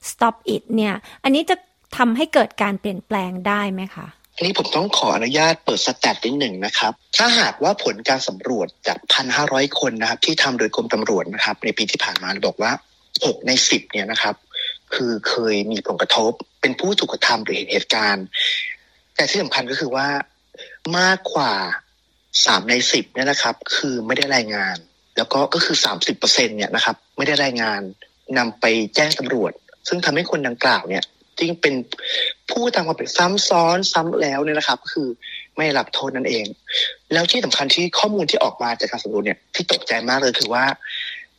[0.09, 1.55] stop it เนี่ย อันนี้จะ
[1.97, 8.97] ทำให้เกิดการเปลี่ยนแปลงได้ไหมคะอันนี้ผมต้องขออนุญาตเปิดสแตทนิดหนึ่งนะครับ ถ้าหากว่าผลการสำรวจจาก
[9.37, 12.71] 1,500 คนนะครับ ที่ทำโดยกรมตำรวจนะครับ ในปีที่ผ่านมาบอกว่า
[13.09, 14.35] 6 ใน 10 เนี่ยนะครับ
[14.95, 18.25] คือเคยมีผลกระทบ เป็นผู้ถูกกระทำหรือเห็นเหตุการณ์
[19.15, 20.07] แต่ที่สำคัญก็คือว่า
[20.97, 21.53] มากกว่า
[22.35, 24.75] 3ใน10เนี่ยนะครับ คือไม่ได้รายงาน
[25.17, 27.81] แล้วก็ก็คือ30%เปอร์เซ็นเนี่ยนะครับ ไม่ได้รายงาน
[28.37, 28.65] นำไป
[28.95, 29.51] แจ้งตำรวจ
[29.87, 31.03] ซึ่งทำให้คนดังกล่าวเนี่ย
[31.37, 31.75] ที่เป็น
[32.49, 35.07] ผู้ทำความผิดซ้ำซ้อนซ้ำแล้วเนี่ยนะครับ คือ
[35.57, 36.45] ไม่รับโทษนั่นเอง
[37.13, 40.65] แล้วที่สำคัญที่ข้อมูลที่ออกมาจากการสำรวจเนี่ยที่ตกใจมากเลยคือว่า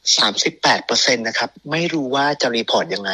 [0.06, 3.12] 38เปอร์เซ็นตนะครับ ไม่รู้ว่าจะ report ยังไง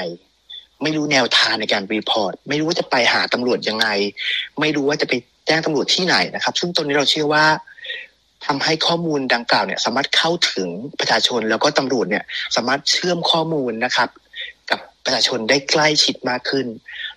[0.83, 3.89] ไม่รู้แนวทางในการ report ไม่รู้ว่าจะไปหาตำรวจยังไง
[4.61, 5.15] ไม่รู้ว่าจะไป
[5.47, 7.45] แจ้งตำรวจที่ไหนนะครับ ซึ่งตรงนี้เราเชื่อว่า
[8.47, 10.69] ทำให้ข้อมูลดังกล่าวเนี่ยสามารถเข้าถึง
[11.01, 12.25] ประชาชนแล้วก็ตำรวจเนี่ย
[12.57, 14.09] สามารถเชื่อมข้อมูลนะครับ
[14.71, 16.67] กับประชาชนได้ใกล้ชิดมากขึ้น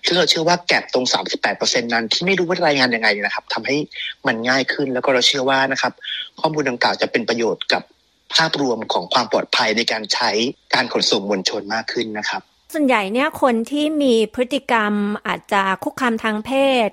[0.06, 1.06] ซึ่งเราเชื่อว่าแกลบตรง
[1.44, 3.76] 38%นั้นที่ไม่รู้ว่ารายงานยังไงนะครับทำให้
[4.26, 5.92] มันง่ายขึ้นแล้วก็เราเชื่อว่านะครับ
[6.40, 7.82] ข้อมูลดังกล่าวจะเป็นประโยชน์กับ
[8.34, 10.30] ภาพรวมของความปลอดภัยในการใช้
[10.74, 12.42] การขนส่งมวลชนมากขึ้นนะครับ
[12.74, 14.92] ส่วนใหญ่เนี่ยคนที่มีพฤติกรรม
[15.26, 16.50] อาจจะคุกคามทางเพ
[16.86, 16.90] ศ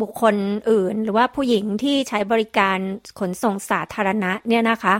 [0.00, 0.34] บุคคล
[0.70, 2.78] อื่น หรือว่าผู้หญิงที่ใช้บริการ
[3.18, 4.94] ขนส่งสาธารณะเนี่ยนะคะ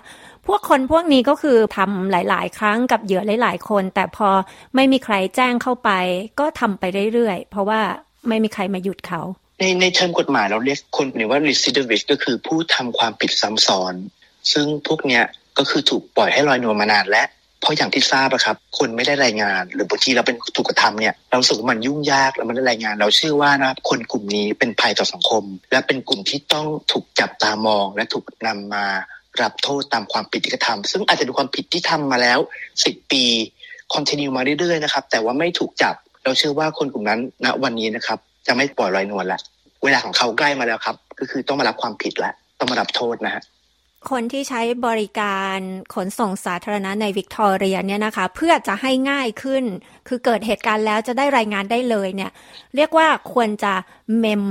[0.46, 4.28] พวกคนพวกนี้ก็คือทำหลาย ๆ ครั้งกับเหยื่อหลาย ๆ คน แต่พอ
[4.74, 5.90] ไม่มีใครแจ้งเข้าไป
[6.40, 7.80] ก็ทำไปเรื่อย ๆ เพราะว่า
[8.28, 9.22] ไม่มีใครมาหยุดเขา
[9.58, 13.94] ในในเชิงกฎหมายเราเรียกคนนี้ว่า recidivist ก็คือผู้ทำความผิดซ้ำซ้อน
[14.52, 15.24] ซึ่งพวกเนี้ย
[15.58, 17.24] ก็คือถูกปล่อยให้ลอยนวลมานานและ
[17.60, 28.84] เพราะอย่างที่ทราบอะครับ คนไม่ได้รายงาน หรือบางทีเราเป็นถูกกระทำเนี่ยเราสึกมันยุ่งยากแล้วมันได้รายงาน เราเชื่อว่านะครับคนกลุ่มนี้เป็นภัยต่อสังคม และเป็นกลุ่มที่ต้องถูกจับตามอง และถูกนำมา
[29.42, 32.38] รับโทษตามความผิดที่กระทำซึ่งอาจจะเป็นความผิดที่ทำมาแล้ว
[32.84, 33.24] สิบปี
[33.94, 39.40] คอนติเนียมาเรื่อยๆนะครับแต่ว่าไม่ถูกจับ เราเชื่อว่าคนกลุ่มนั้นณวันนี้นะครับ จะไม่ปล่อยลอยนวลละ
[39.84, 43.42] เวลาของเขาใกล้มาแล้วครับ ก็คือต้องมารับความผิดแล้วต้องมารับโทษนะฮะ
[44.10, 45.58] คนที่ใช้บริการ
[45.94, 49.64] ขนส่งสาธารณะในวิกตอเรียเนี่ยนะคะ เพื่อจะให้ง่ายขึ้น
[50.08, 52.30] คือเกิดเหตุการณ์แล้วจะได้รายงานได้เลยเนี่ย
[52.76, 53.74] เรียกว่าควรจะ
[54.20, 54.44] เมม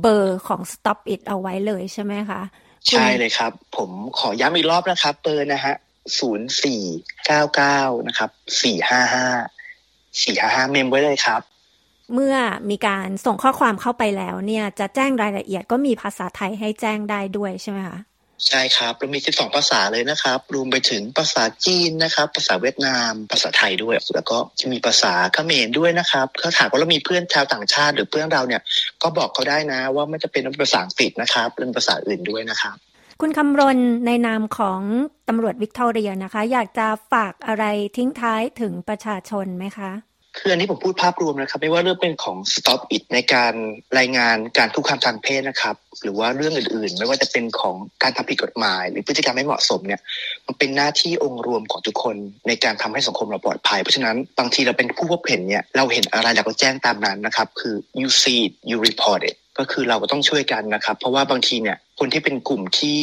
[0.00, 2.40] เบอร์ของ Stop It เอาไว้เลยใช่ไหมคะ
[2.88, 5.74] ใช่เลยครับ ผมขอย้ำอีกรอบนะครับ เบอร์นะฮะ
[6.18, 6.82] ศูนย์สี่
[7.26, 8.30] เก้าเก้านะครับ
[8.62, 9.26] สี่ห้าห้า
[10.22, 11.42] สี่ห้าห้าเมมไว้เลยครับ
[12.14, 12.36] เมื่อ
[12.70, 17.98] มีการส่งข้อความเข้าไปแล้วเนี่ย จะแจ้งรายละเอียดก็มีภาษาไทยให้แจ้งได้ด้วยใช่ไหมคะ
[18.46, 28.62] ใช่ครับเรามี 12 ภาษาเลยนะครับ รวมไปถึงภาษาจีนนะครับ ภาษาเวียดนาม ภาษาไทยด้วย แล้วก็จะมีภาษาเขมรด้วยนะครับถ้าถามว่าเรามีเพื่อนชาวต่างชาติ หรือเพื่อนเราเนี่ย
[29.02, 32.76] ก็บอกเขาได้นะ ว่าไม่จะเป็นภาษาอังกฤษนะครับเป็นภาษาอื่นด้วยนะครับ
[33.20, 34.80] คุณคำรณในนามของ
[35.28, 37.64] ตำรวจวิกตอเรียนะคะ อยากจะฝากอะไร
[37.96, 39.90] ทิ้งท้ายถึงประชาชนไหมคะ
[40.38, 43.54] คืออันนี้ผมพูดภาพรวมนะครับ ไม่ว่าเรื่องเป็นของ Stop It ในการ
[43.98, 50.00] รายงานการคุกคามทางเพศนะครับ หรือว่าเรื่องอื่นๆ ไม่ว่าจะเป็นของการทำผิดกฎหมาย หรือพฤติกรรมไม่เหมาะสมเนี่ย
[50.46, 52.16] มันเป็นหน้าที่องค์รวมของทุกคน
[52.48, 62.98] ในการทำให้สังคมเราปลอดภัย เพราะฉะนั้นบางทีเราเป็นผู้พบเห็นเนี่ยเราเห็นอะไรเราก็แจ้งตามนั้นนะครับ คือ you see it you report it ก็คือเราก็ต้องช่วยกันนะครับ เพราะว่าบางทีเนี่ยคนที่เป็นกลุ่มที่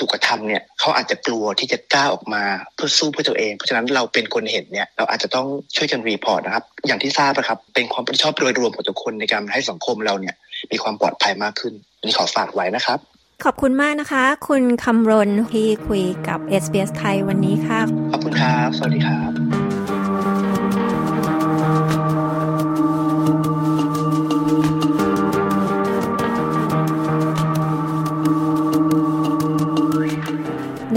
[0.00, 2.42] ถูกกระทำเนี่ยเขาอาจจะกลัวที่จะกล้าออกมา
[2.74, 5.46] เพื่อสู้เพื่อตัวเอง เพราะฉะนั้นเราเป็นคนเห็นเนี่ยเราอาจจะต้อง
[5.76, 10.34] ช่วยกันรีพอร์ตนะครับ อย่างที่ทราบนะครับ เป็นความรับผิดชอบโดยรวมของทุกคนในการให้สังคมเราเนี่ย
[10.72, 11.74] มีความปลอดภัยมากขึ้น
[12.04, 12.98] นี่ขอฝากไว้นะครับ
[13.44, 17.80] ขอบคุณมากนะคะ คุณคำรณที่คุยกับ SBS ไทยวันนี้ค่ะ
[18.12, 19.49] ขอบคุณครับ สวัสดีครับ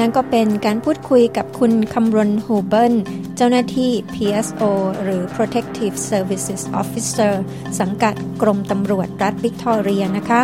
[0.03, 2.93] นั่นก็เป็นการพูดคุยกับคุณคำรณฮูเบิล
[3.37, 4.63] เจ้าหน้าที่ PSO
[5.03, 7.33] หรือ Protective Services Officer
[7.79, 10.41] สังกัดกรมตำรวจรัฐวิกตอเรียนะคะ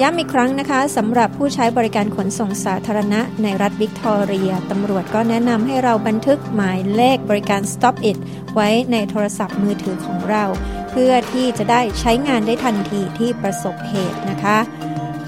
[0.00, 8.18] ย้ำอีกครั้งนะคะสำหรับผู้ใช้บริการขนส่งสาธารณะในรัฐวิกตอเรียตำรวจก็แนะนำให้เราบันทึกหมายเลขบริการ Stop It
[8.54, 10.44] ไว้ในโทรศัพท์มือถือของเรา
[10.90, 14.58] เพื่อที่จะได้ใช้งานได้ทันทีที่ประสบเหตุนะคะ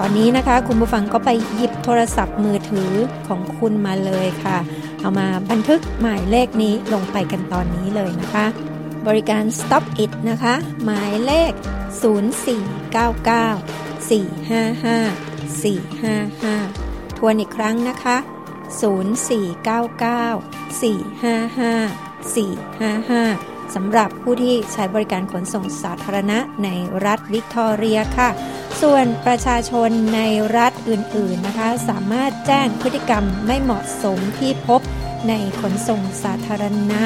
[0.02, 2.92] อนนี้นะคะ คุณผู้ฟังก็ไปหยิบโทรศัพท์มือถือ
[3.28, 4.58] ของคุณมาเลยค่ะ
[5.00, 8.46] เอามาบันทึกหมายเลขนี้ลงไปกันตอนนี้เลยนะคะ
[9.06, 11.52] บริการ Stop It นะคะ หมายเลข
[12.32, 18.16] 0499 455 455 ทวนอีกครั้งนะคะ
[19.02, 26.68] 0499 455 455 สำหรับผู้ที่ใช้บริการขนส่งสาธารณะใน
[27.06, 28.30] รัฐวิกตอเรียค่ะ
[28.80, 30.20] ส่วนประชาชนใน
[30.56, 34.80] รัฐอื่นๆนะคะ สามารถแจ้งพฤติกรรมไม่เหมาะสมที่พบ
[35.28, 36.62] ในขนส่งสาธาร
[36.92, 37.04] ณะ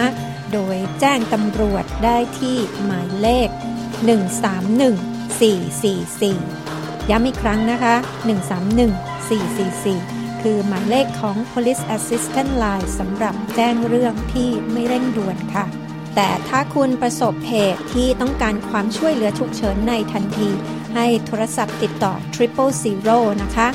[0.53, 3.49] โดยแจ้งตำรวจได้ที่หมายเลข
[5.29, 7.95] 131444 ย้ำอีกครั้งนะคะ
[9.19, 15.67] 131444 คือหมายเลขของ Police Assistant Line สำหรับแจ้งเรื่องที่ไม่เร่งด่วนค่ะ
[16.17, 20.51] แต่ถ้าคุณประสบเหตุที่ต้องการความช่วยเหลือฉุกเฉินในทันที
[20.97, 23.69] ให้โทรศัพท์ติดต่อ Triple Zero นะคะ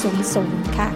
[0.00, 0.88] 000 ค่ะ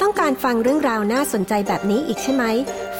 [0.00, 2.44] ต้องการฟังเรื่องราวน่าสนใจแบบนี้อีกใช่ไหม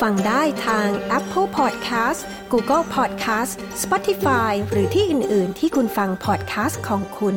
[0.00, 2.20] ฟังได้ทาง Apple Podcast
[2.52, 7.36] Google Podcast Spotify หรือที่อื่น ๆ ที่คุณฟัง podcast ของคุณ